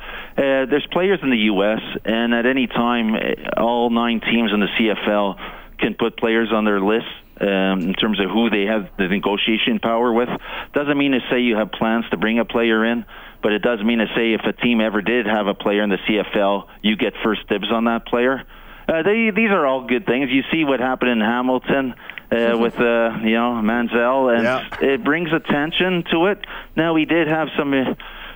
there's 0.70 0.86
players 0.92 1.18
in 1.22 1.30
the 1.30 1.50
U.S. 1.50 1.80
and 2.04 2.32
at 2.32 2.46
any 2.46 2.68
time, 2.68 3.14
uh, 3.14 3.60
all 3.60 3.90
nine 3.90 4.20
teams 4.20 4.52
in 4.52 4.60
the 4.60 4.68
CFL 4.78 5.78
can 5.78 5.94
put 5.98 6.16
players 6.16 6.50
on 6.52 6.64
their 6.64 6.80
list 6.80 7.10
um, 7.40 7.80
in 7.80 7.94
terms 7.94 8.20
of 8.20 8.30
who 8.30 8.50
they 8.50 8.66
have 8.66 8.88
the 8.98 9.08
negotiation 9.08 9.80
power 9.80 10.12
with. 10.12 10.28
Doesn't 10.74 10.96
mean 10.96 11.12
to 11.12 11.20
say 11.28 11.40
you 11.40 11.56
have 11.56 11.72
plans 11.72 12.04
to 12.10 12.16
bring 12.16 12.38
a 12.38 12.44
player 12.44 12.84
in, 12.84 13.04
but 13.42 13.52
it 13.52 13.62
does 13.62 13.82
mean 13.82 13.98
to 13.98 14.06
say 14.14 14.34
if 14.34 14.42
a 14.44 14.52
team 14.52 14.80
ever 14.80 15.02
did 15.02 15.26
have 15.26 15.48
a 15.48 15.54
player 15.54 15.82
in 15.82 15.90
the 15.90 15.98
CFL, 16.08 16.68
you 16.82 16.96
get 16.96 17.14
first 17.24 17.48
dibs 17.48 17.72
on 17.72 17.86
that 17.86 18.06
player. 18.06 18.44
Uh, 18.88 19.02
they, 19.02 19.30
these 19.30 19.50
are 19.50 19.66
all 19.66 19.86
good 19.86 20.06
things. 20.06 20.30
You 20.30 20.42
see 20.50 20.64
what 20.64 20.80
happened 20.80 21.10
in 21.10 21.20
Hamilton 21.20 21.94
uh, 22.30 22.56
with 22.58 22.78
uh, 22.78 23.18
you 23.22 23.34
know 23.34 23.60
Manziel, 23.62 24.34
and 24.34 24.44
yeah. 24.44 24.68
it 24.80 25.04
brings 25.04 25.32
attention 25.32 26.04
to 26.10 26.26
it. 26.26 26.44
Now 26.76 26.96
he 26.96 27.04
did 27.04 27.28
have 27.28 27.48
some 27.56 27.72
uh, 27.72 27.94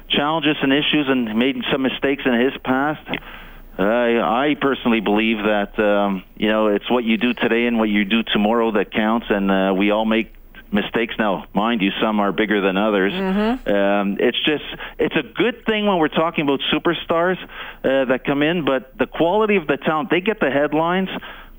challenges 0.08 0.56
and 0.62 0.72
issues, 0.72 1.06
and 1.08 1.38
made 1.38 1.56
some 1.72 1.82
mistakes 1.82 2.22
in 2.26 2.38
his 2.38 2.52
past. 2.62 3.08
I, 3.78 4.50
I 4.50 4.56
personally 4.58 5.00
believe 5.00 5.38
that 5.38 5.78
um, 5.78 6.24
you 6.36 6.48
know 6.48 6.68
it's 6.68 6.90
what 6.90 7.04
you 7.04 7.16
do 7.16 7.34
today 7.34 7.66
and 7.66 7.78
what 7.78 7.88
you 7.88 8.04
do 8.04 8.22
tomorrow 8.22 8.72
that 8.72 8.92
counts, 8.92 9.26
and 9.30 9.50
uh, 9.50 9.74
we 9.76 9.90
all 9.90 10.04
make 10.04 10.32
mistakes. 10.73 11.14
Now, 11.18 11.46
mind 11.54 11.82
you, 11.82 11.90
some 12.00 12.20
are 12.20 12.32
bigger 12.32 12.61
than 12.61 12.76
others. 12.76 13.12
Mm-hmm. 13.12 13.73
Um, 13.73 14.16
it's 14.20 14.38
just 14.44 14.64
it's 14.99 15.16
a 15.16 15.23
good 15.23 15.64
thing 15.66 15.87
when 15.87 15.99
we're 15.99 16.08
talking 16.08 16.44
about 16.44 16.61
superstars 16.73 17.42
uh, 17.42 18.06
that 18.06 18.25
come 18.25 18.42
in, 18.42 18.64
but 18.64 18.96
the 18.99 19.06
quality 19.06 19.56
of 19.56 19.66
the 19.66 19.76
talent 19.76 20.11
they 20.11 20.20
get 20.20 20.40
the 20.40 20.50
headlines. 20.50 21.08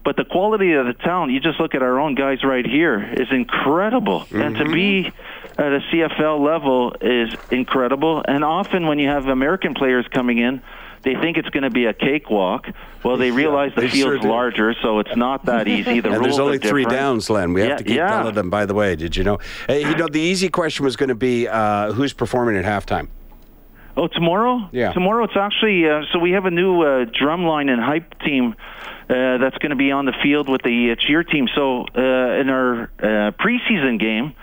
But 0.03 0.15
the 0.15 0.23
quality 0.23 0.71
of 0.71 0.85
the 0.85 0.93
talent, 0.93 1.33
you 1.33 1.41
just 1.41 1.59
look 1.59 1.75
at 1.75 1.81
our 1.81 1.99
own 1.99 2.15
guys 2.15 2.41
right 2.41 2.65
here, 2.65 3.13
is 3.13 3.27
incredible. 3.29 4.21
Mm-hmm. 4.21 4.41
And 4.41 4.55
to 4.55 4.63
be 4.71 5.11
at 5.57 5.73
a 5.73 5.79
CFL 5.91 6.39
level 6.39 6.95
is 7.01 7.35
incredible. 7.51 8.23
And 8.25 8.45
often 8.45 8.87
when 8.87 8.99
you 8.99 9.09
have 9.09 9.25
American 9.25 9.73
players 9.73 10.05
coming 10.13 10.37
in, 10.37 10.61
they 11.07 11.19
think 11.21 11.37
it's 11.37 11.49
going 11.49 11.63
to 11.63 11.69
be 11.69 11.85
a 11.85 11.93
cakewalk. 11.93 12.67
Well, 13.03 13.15
they 13.15 13.31
realize 13.31 13.71
yeah, 13.75 13.83
the 13.83 13.89
field's 13.89 14.21
sure 14.21 14.29
larger, 14.29 14.75
so 14.81 14.99
it's 14.99 15.15
not 15.15 15.45
that 15.45 15.67
easy. 15.67 16.01
The 16.01 16.09
and 16.11 16.17
rules 16.17 16.35
there's 16.35 16.39
only 16.39 16.57
three 16.57 16.83
downs, 16.83 17.29
Len. 17.29 17.53
We 17.53 17.61
have 17.61 17.69
yeah, 17.69 17.77
to 17.77 17.83
keep 17.83 17.95
yeah. 17.95 18.09
telling 18.09 18.35
them. 18.35 18.49
By 18.49 18.65
the 18.65 18.73
way, 18.73 18.95
did 18.95 19.15
you 19.15 19.23
know? 19.23 19.39
Hey, 19.67 19.81
you 19.81 19.95
know, 19.95 20.07
the 20.07 20.19
easy 20.19 20.49
question 20.49 20.83
was 20.83 20.97
going 20.97 21.09
to 21.09 21.15
be 21.15 21.47
uh, 21.47 21.93
who's 21.93 22.11
performing 22.11 22.57
at 22.57 22.65
halftime. 22.65 23.07
Oh, 23.95 24.07
tomorrow? 24.07 24.69
Yeah. 24.71 24.91
Tomorrow 24.93 25.23
it's 25.23 25.37
actually 25.37 25.89
uh, 25.89 26.03
so 26.11 26.19
we 26.19 26.31
have 26.31 26.45
a 26.45 26.51
new 26.51 26.81
uh, 26.81 27.05
drumline 27.05 27.71
and 27.71 27.81
hype 27.81 28.19
team 28.19 28.53
uh, 29.09 29.37
that's 29.37 29.57
going 29.57 29.71
to 29.71 29.75
be 29.75 29.91
on 29.91 30.05
the 30.05 30.13
field 30.21 30.49
with 30.49 30.61
the 30.61 30.91
uh, 30.91 30.95
cheer 30.99 31.23
team. 31.23 31.47
So 31.55 31.85
uh, 31.95 32.41
in 32.41 32.49
our 32.49 32.83
uh, 32.99 33.31
preseason 33.31 33.99
game, 33.99 34.35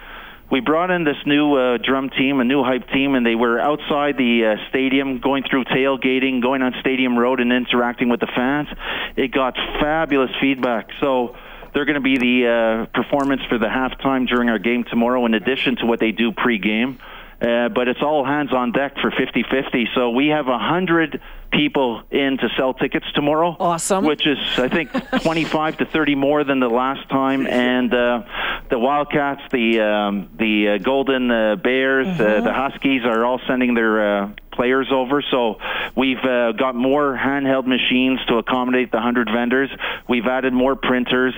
we 0.54 0.61
brought 0.61 0.92
in 0.92 1.02
this 1.02 1.16
new 1.26 1.56
uh, 1.56 1.78
drum 1.78 2.11
team, 2.11 2.38
a 2.38 2.44
new 2.44 2.62
hype 2.62 2.88
team, 2.90 3.16
and 3.16 3.26
they 3.26 3.34
were 3.34 3.58
outside 3.58 4.16
the 4.16 4.54
uh, 4.54 4.68
stadium, 4.68 5.18
going 5.18 5.42
through 5.42 5.64
tailgating, 5.64 6.40
going 6.40 6.62
on 6.62 6.73
Stadium 6.78 7.18
Road, 7.18 7.40
and 7.40 7.52
interacting 7.52 8.08
with 8.08 8.20
the 8.20 8.28
fans. 8.37 8.68
It 9.16 9.32
got 9.32 9.56
fabulous 9.80 10.30
feedback. 10.40 10.90
So 11.00 11.34
they're 11.75 11.84
going 11.84 11.96
to 11.96 12.00
be 12.00 12.18
the 12.18 12.46
uh, 12.46 12.87
performance 12.94 13.42
for 13.49 13.58
the 13.58 13.66
halftime 13.66 14.28
during 14.28 14.49
our 14.49 14.61
game 14.61 14.84
tomorrow, 14.84 15.26
in 15.26 15.34
addition 15.34 15.75
to 15.78 15.87
what 15.87 15.99
they 15.99 16.12
do 16.12 16.30
pre-game. 16.30 17.00
Uh, 17.44 17.68
but 17.68 17.88
it's 17.88 18.00
all 18.00 18.24
hands 18.24 18.52
on 18.52 18.72
deck 18.72 18.94
for 19.02 19.10
50-50. 19.10 19.94
So 19.94 20.10
we 20.10 20.28
have 20.28 20.48
a 20.48 20.58
hundred 20.58 21.20
people 21.52 22.02
in 22.10 22.38
to 22.38 22.48
sell 22.56 22.72
tickets 22.72 23.06
tomorrow. 23.14 23.54
Awesome. 23.60 24.04
Which 24.04 24.26
is, 24.26 24.38
I 24.56 24.68
think, 24.68 24.90
25 25.22 25.78
to 25.78 25.84
30 25.84 26.14
more 26.14 26.44
than 26.44 26.60
the 26.60 26.68
last 26.68 27.08
time. 27.10 27.46
And 27.46 27.92
uh, 27.92 28.22
the 28.70 28.78
Wildcats, 28.78 29.42
the 29.52 29.80
um, 29.80 30.30
the 30.38 30.68
uh, 30.68 30.78
Golden 30.78 31.30
uh, 31.30 31.56
Bears, 31.56 32.06
mm-hmm. 32.06 32.44
the 32.44 32.52
Huskies 32.52 33.02
are 33.04 33.24
all 33.24 33.40
sending 33.46 33.74
their 33.74 34.22
uh, 34.22 34.30
players 34.52 34.88
over. 34.90 35.22
So 35.30 35.58
we've 35.94 36.24
uh, 36.24 36.52
got 36.52 36.74
more 36.74 37.16
handheld 37.16 37.66
machines 37.66 38.20
to 38.28 38.38
accommodate 38.38 38.90
the 38.90 38.98
100 38.98 39.28
vendors. 39.32 39.70
We've 40.08 40.26
added 40.26 40.52
more 40.52 40.76
printers. 40.76 41.34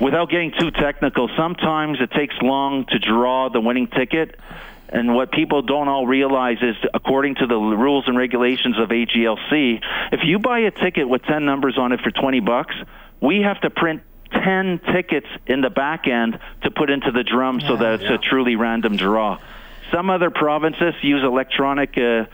Without 0.00 0.30
getting 0.30 0.52
too 0.58 0.70
technical, 0.70 1.28
sometimes 1.36 1.98
it 2.00 2.10
takes 2.12 2.34
long 2.42 2.84
to 2.86 2.98
draw 2.98 3.48
the 3.48 3.60
winning 3.60 3.88
ticket. 3.88 4.38
And 4.90 5.14
what 5.14 5.30
people 5.30 5.62
don't 5.62 5.88
all 5.88 6.06
realize 6.06 6.58
is, 6.62 6.76
according 6.94 7.36
to 7.36 7.46
the 7.46 7.56
rules 7.56 8.04
and 8.06 8.16
regulations 8.16 8.78
of 8.78 8.88
AGLC, 8.88 9.80
if 10.12 10.20
you 10.24 10.38
buy 10.38 10.60
a 10.60 10.70
ticket 10.70 11.08
with 11.08 11.22
10 11.24 11.44
numbers 11.44 11.76
on 11.78 11.92
it 11.92 12.00
for 12.00 12.10
20 12.10 12.40
bucks, 12.40 12.74
we 13.20 13.42
have 13.42 13.60
to 13.60 13.70
print 13.70 14.02
10 14.32 14.80
tickets 14.92 15.26
in 15.46 15.60
the 15.60 15.70
back 15.70 16.06
end 16.06 16.38
to 16.62 16.70
put 16.70 16.90
into 16.90 17.10
the 17.10 17.22
drum 17.22 17.60
yeah, 17.60 17.68
so 17.68 17.76
that 17.76 17.94
it's 17.94 18.04
yeah. 18.04 18.14
a 18.14 18.18
truly 18.18 18.56
random 18.56 18.96
draw. 18.96 19.38
Some 19.92 20.10
other 20.10 20.30
provinces 20.30 20.94
use 21.02 21.22
electronic 21.24 21.96
uh, 21.96 22.26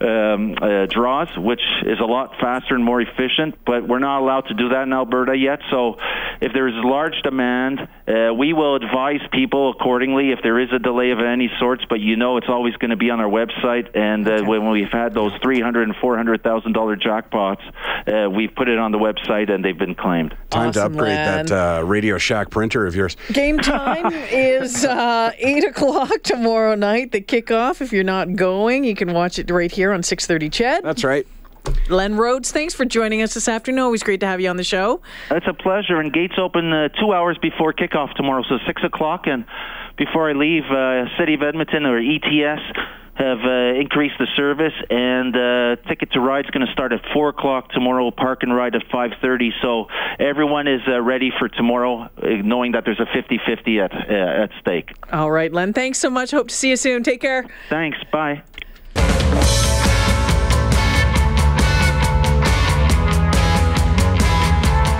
um, 0.00 0.54
uh, 0.60 0.86
draws, 0.86 1.28
which 1.36 1.60
is 1.84 1.98
a 2.00 2.04
lot 2.04 2.34
faster 2.40 2.74
and 2.74 2.84
more 2.84 3.00
efficient, 3.00 3.56
but 3.66 3.86
we're 3.86 3.98
not 3.98 4.20
allowed 4.20 4.46
to 4.48 4.54
do 4.54 4.70
that 4.70 4.84
in 4.84 4.92
Alberta 4.92 5.36
yet. 5.36 5.60
So 5.70 5.96
if 6.40 6.52
there 6.52 6.68
is 6.68 6.74
large 6.76 7.20
demand, 7.22 7.80
uh, 7.80 8.32
we 8.34 8.52
will 8.52 8.76
advise 8.76 9.20
people 9.32 9.70
accordingly 9.70 10.30
if 10.30 10.40
there 10.42 10.58
is 10.58 10.68
a 10.72 10.78
delay 10.78 11.10
of 11.10 11.20
any 11.20 11.50
sorts, 11.58 11.84
but 11.88 12.00
you 12.00 12.16
know 12.16 12.36
it's 12.36 12.48
always 12.48 12.74
going 12.76 12.90
to 12.90 12.96
be 12.96 13.10
on 13.10 13.20
our 13.20 13.28
website. 13.28 13.96
And 13.96 14.26
uh, 14.26 14.32
okay. 14.32 14.46
when 14.46 14.70
we've 14.70 14.90
had 14.90 15.14
those 15.14 15.32
$300,000 15.34 15.82
and 15.82 15.94
$400,000 15.94 17.02
jackpots, 17.02 17.60
uh, 18.06 18.30
we've 18.30 18.54
put 18.54 18.68
it 18.68 18.78
on 18.78 18.92
the 18.92 18.98
website 18.98 19.50
and 19.50 19.64
they've 19.64 19.78
been 19.78 19.94
claimed. 19.94 20.34
Time 20.50 20.68
awesome, 20.68 20.92
to 20.92 20.98
upgrade 20.98 21.16
Len. 21.16 21.46
that 21.46 21.80
uh, 21.80 21.84
Radio 21.84 22.18
Shack 22.18 22.50
printer 22.50 22.86
of 22.86 22.94
yours. 22.94 23.16
Game 23.32 23.58
time 23.58 24.12
is 24.30 24.84
uh, 24.84 25.32
8 25.36 25.64
o'clock 25.64 26.22
tomorrow 26.22 26.74
night 26.74 26.99
the 27.04 27.20
kickoff. 27.20 27.80
If 27.80 27.92
you're 27.92 28.04
not 28.04 28.36
going, 28.36 28.84
you 28.84 28.94
can 28.94 29.12
watch 29.12 29.38
it 29.38 29.50
right 29.50 29.70
here 29.70 29.92
on 29.92 30.02
6:30. 30.02 30.50
CHED. 30.50 30.84
That's 30.84 31.04
right. 31.04 31.26
Len 31.88 32.16
Rhodes, 32.16 32.52
thanks 32.52 32.74
for 32.74 32.84
joining 32.84 33.22
us 33.22 33.34
this 33.34 33.48
afternoon. 33.48 33.80
Always 33.80 34.02
great 34.02 34.20
to 34.20 34.26
have 34.26 34.40
you 34.40 34.48
on 34.48 34.56
the 34.56 34.64
show. 34.64 35.02
It's 35.30 35.46
a 35.46 35.52
pleasure. 35.52 36.00
And 36.00 36.12
gates 36.12 36.34
open 36.38 36.72
uh, 36.72 36.88
two 36.88 37.12
hours 37.12 37.38
before 37.42 37.72
kickoff 37.72 38.14
tomorrow, 38.14 38.42
so 38.48 38.58
six 38.66 38.82
o'clock. 38.82 39.26
And 39.26 39.44
before 39.96 40.30
I 40.30 40.32
leave, 40.32 40.64
uh, 40.70 41.04
City 41.18 41.34
of 41.34 41.42
Edmonton 41.42 41.84
or 41.84 41.98
ETS 41.98 42.62
have 43.14 43.38
uh, 43.44 43.78
increased 43.78 44.14
the 44.18 44.26
service, 44.36 44.72
and 44.88 45.36
uh, 45.36 45.76
Ticket 45.88 46.12
to 46.12 46.20
Ride 46.20 46.46
is 46.46 46.50
going 46.50 46.66
to 46.66 46.72
start 46.72 46.92
at 46.92 47.00
four 47.12 47.28
o'clock 47.28 47.70
tomorrow. 47.70 48.10
Park 48.10 48.42
and 48.42 48.54
Ride 48.54 48.74
at 48.74 48.82
five 48.90 49.10
thirty. 49.20 49.52
So 49.62 49.86
everyone 50.18 50.68
is 50.68 50.80
uh, 50.88 51.00
ready 51.00 51.30
for 51.38 51.48
tomorrow, 51.48 52.02
uh, 52.02 52.08
knowing 52.42 52.72
that 52.72 52.84
there's 52.84 53.00
a 53.00 53.06
50-50 53.06 53.84
at 53.84 53.92
uh, 53.92 54.44
at 54.44 54.50
stake. 54.60 54.90
All 55.12 55.30
right, 55.30 55.52
Len. 55.52 55.72
Thanks 55.72 55.98
so 55.98 56.10
much. 56.10 56.30
Hope 56.30 56.48
to 56.48 56.54
see 56.54 56.70
you 56.70 56.76
soon. 56.76 57.02
Take 57.02 57.20
care. 57.20 57.48
Thanks. 57.68 57.98
Bye. 58.12 58.42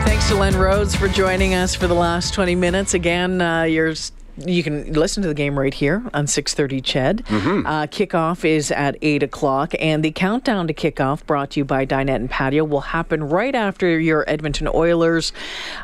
Thanks 0.04 0.28
to 0.28 0.34
Len 0.36 0.56
Rhodes 0.56 0.94
for 0.94 1.08
joining 1.08 1.54
us 1.54 1.74
for 1.74 1.86
the 1.86 1.94
last 1.94 2.34
20 2.34 2.54
minutes. 2.54 2.94
Again, 2.94 3.40
uh, 3.40 3.62
you're 3.62 3.94
you 4.46 4.62
can 4.62 4.92
listen 4.92 5.22
to 5.22 5.28
the 5.28 5.34
game 5.34 5.58
right 5.58 5.74
here 5.74 6.02
on 6.14 6.26
6.30 6.26 6.84
CHED. 6.84 7.24
Mm-hmm. 7.26 7.66
Uh, 7.66 7.86
kickoff 7.86 8.44
is 8.44 8.70
at 8.70 8.96
8 9.02 9.22
o'clock, 9.22 9.74
and 9.78 10.04
the 10.04 10.10
countdown 10.10 10.66
to 10.66 10.74
kickoff, 10.74 11.24
brought 11.26 11.50
to 11.50 11.60
you 11.60 11.64
by 11.64 11.86
Dinette 11.86 12.16
and 12.16 12.30
Patio, 12.30 12.64
will 12.64 12.80
happen 12.80 13.24
right 13.24 13.54
after 13.54 13.98
your 13.98 14.24
Edmonton 14.28 14.68
Oilers 14.72 15.32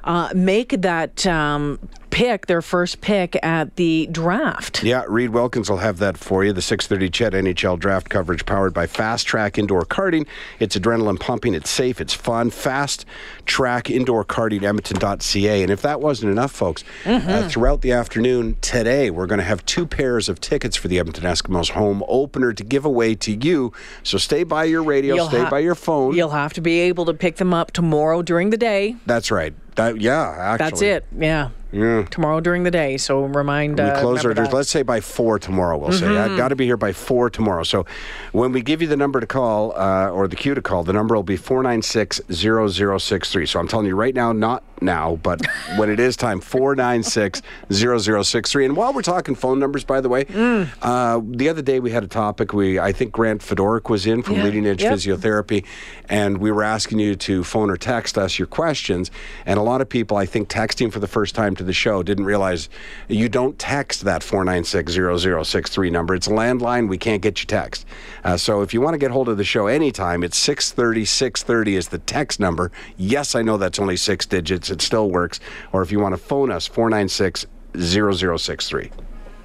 uh, 0.04 0.30
make 0.34 0.80
that 0.82 1.26
um, 1.26 1.78
pick, 2.16 2.46
their 2.46 2.62
first 2.62 3.02
pick 3.02 3.38
at 3.44 3.76
the 3.76 4.08
draft. 4.10 4.82
Yeah, 4.82 5.04
Reid 5.06 5.30
Wilkins 5.30 5.68
will 5.68 5.76
have 5.76 5.98
that 5.98 6.16
for 6.16 6.44
you. 6.44 6.52
The 6.54 6.62
6:30 6.62 7.10
CHED 7.10 7.34
NHL 7.34 7.78
draft 7.78 8.08
coverage 8.08 8.46
powered 8.46 8.72
by 8.72 8.86
Fast 8.86 9.26
Track 9.26 9.58
Indoor 9.58 9.84
Karting. 9.84 10.26
It's 10.58 10.74
adrenaline 10.74 11.20
pumping. 11.20 11.54
It's 11.54 11.68
safe. 11.68 12.00
It's 12.00 12.14
fun. 12.14 12.48
Fast 12.48 13.04
Track 13.44 13.90
Indoor 13.90 14.24
Karting 14.24 14.62
Edmonton.ca. 14.62 15.62
And 15.62 15.70
if 15.70 15.82
that 15.82 16.00
wasn't 16.00 16.32
enough, 16.32 16.52
folks, 16.52 16.84
uh, 17.04 17.08
mm-hmm. 17.08 17.28
uh, 17.28 17.48
throughout 17.50 17.82
the 17.82 17.92
afternoon 17.92 18.56
today, 18.62 19.10
we're 19.10 19.26
going 19.26 19.38
to 19.38 19.44
have 19.44 19.62
two 19.66 19.86
pairs 19.86 20.30
of 20.30 20.40
tickets 20.40 20.74
for 20.74 20.88
the 20.88 20.98
Edmonton 20.98 21.24
Eskimos 21.24 21.72
home 21.72 22.02
opener 22.08 22.54
to 22.54 22.64
give 22.64 22.86
away 22.86 23.14
to 23.16 23.32
you. 23.32 23.74
So 24.02 24.16
stay 24.16 24.42
by 24.42 24.64
your 24.64 24.82
radio. 24.82 25.16
You'll 25.16 25.28
stay 25.28 25.42
ha- 25.42 25.50
by 25.50 25.58
your 25.58 25.74
phone. 25.74 26.16
You'll 26.16 26.30
have 26.30 26.54
to 26.54 26.62
be 26.62 26.80
able 26.80 27.04
to 27.04 27.12
pick 27.12 27.36
them 27.36 27.52
up 27.52 27.72
tomorrow 27.72 28.22
during 28.22 28.48
the 28.48 28.56
day. 28.56 28.96
That's 29.04 29.30
right. 29.30 29.52
That 29.76 30.00
yeah, 30.00 30.34
actually. 30.38 30.64
That's 30.64 30.82
it. 30.82 31.06
Yeah. 31.18 31.50
Yeah. 31.76 32.06
Tomorrow 32.10 32.40
during 32.40 32.62
the 32.62 32.70
day. 32.70 32.96
So 32.96 33.24
remind. 33.24 33.76
When 33.76 33.86
we 33.86 33.92
uh, 33.92 34.00
close 34.00 34.24
our 34.24 34.32
doors. 34.32 34.52
Let's 34.52 34.70
say 34.70 34.82
by 34.82 35.00
four 35.00 35.38
tomorrow. 35.38 35.76
We'll 35.76 35.90
mm-hmm. 35.90 36.06
say 36.06 36.16
I 36.16 36.34
got 36.36 36.48
to 36.48 36.56
be 36.56 36.64
here 36.64 36.78
by 36.78 36.92
four 36.92 37.28
tomorrow. 37.28 37.64
So 37.64 37.84
when 38.32 38.52
we 38.52 38.62
give 38.62 38.80
you 38.80 38.88
the 38.88 38.96
number 38.96 39.20
to 39.20 39.26
call 39.26 39.78
uh, 39.78 40.08
or 40.08 40.26
the 40.26 40.36
cue 40.36 40.54
to 40.54 40.62
call, 40.62 40.84
the 40.84 40.94
number 40.94 41.14
will 41.14 41.22
be 41.22 41.36
four 41.36 41.62
nine 41.62 41.82
six 41.82 42.20
zero 42.32 42.68
zero 42.68 42.96
six 42.96 43.30
three. 43.30 43.44
So 43.44 43.60
I'm 43.60 43.68
telling 43.68 43.86
you 43.86 43.94
right 43.94 44.14
now, 44.14 44.32
not 44.32 44.64
now, 44.80 45.16
but 45.22 45.40
when 45.76 45.90
it 45.90 46.00
is 46.00 46.16
time, 46.16 46.40
four 46.40 46.74
nine 46.74 47.02
six 47.02 47.42
zero 47.72 47.98
zero 47.98 48.22
six 48.22 48.50
three. 48.50 48.64
And 48.64 48.76
while 48.76 48.92
we're 48.92 49.02
talking 49.02 49.34
phone 49.34 49.58
numbers, 49.58 49.84
by 49.84 50.00
the 50.00 50.08
way, 50.08 50.24
mm. 50.24 50.68
uh, 50.82 51.20
the 51.24 51.48
other 51.48 51.62
day 51.62 51.80
we 51.80 51.90
had 51.90 52.04
a 52.04 52.08
topic. 52.08 52.52
We 52.52 52.78
I 52.78 52.92
think 52.92 53.12
Grant 53.12 53.42
Fedoric 53.42 53.88
was 53.88 54.06
in 54.06 54.22
from 54.22 54.36
yeah. 54.36 54.44
Leading 54.44 54.66
Edge 54.66 54.82
yep. 54.82 54.94
Physiotherapy, 54.94 55.64
and 56.08 56.38
we 56.38 56.50
were 56.50 56.62
asking 56.62 56.98
you 56.98 57.16
to 57.16 57.44
phone 57.44 57.70
or 57.70 57.76
text 57.76 58.18
us 58.18 58.38
your 58.38 58.46
questions. 58.46 59.10
And 59.44 59.58
a 59.58 59.62
lot 59.62 59.80
of 59.80 59.88
people, 59.88 60.16
I 60.16 60.26
think, 60.26 60.48
texting 60.48 60.92
for 60.92 61.00
the 61.00 61.06
first 61.06 61.34
time 61.34 61.56
to 61.56 61.64
the 61.64 61.72
show 61.72 62.02
didn't 62.02 62.24
realize 62.24 62.68
you 63.08 63.28
don't 63.28 63.58
text 63.58 64.04
that 64.04 64.22
496-0063 64.22 65.90
number. 65.92 66.14
It's 66.14 66.26
a 66.26 66.30
landline. 66.30 66.88
We 66.88 66.98
can't 66.98 67.22
get 67.22 67.40
you 67.40 67.46
text. 67.46 67.86
Uh, 68.24 68.36
so 68.36 68.62
if 68.62 68.74
you 68.74 68.80
want 68.80 68.94
to 68.94 68.98
get 68.98 69.10
hold 69.10 69.28
of 69.28 69.36
the 69.36 69.44
show 69.44 69.66
anytime, 69.66 70.22
it's 70.22 70.36
630 70.36 71.04
630 71.04 71.76
is 71.76 71.88
the 71.88 71.98
text 71.98 72.40
number. 72.40 72.70
Yes, 72.96 73.34
I 73.34 73.42
know 73.42 73.56
that's 73.56 73.78
only 73.78 73.96
six 73.96 74.26
digits. 74.26 74.65
It 74.70 74.82
still 74.82 75.10
works. 75.10 75.40
Or 75.72 75.82
if 75.82 75.90
you 75.92 76.00
want 76.00 76.12
to 76.12 76.18
phone 76.18 76.50
us, 76.50 76.66
496 76.66 77.46
0063. 77.76 78.90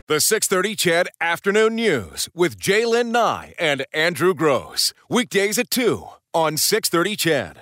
The 0.08 0.20
630 0.20 0.76
CHED 0.76 1.08
Afternoon 1.22 1.76
News 1.76 2.28
with 2.34 2.60
J'lyn 2.60 3.12
Nye 3.12 3.54
and 3.58 3.86
Andrew 3.94 4.34
Gross. 4.34 4.94
Weekdays 5.08 5.58
at 5.58 5.72
2 5.72 6.06
on 6.34 6.58
630 6.58 7.16
CHED. 7.16 7.58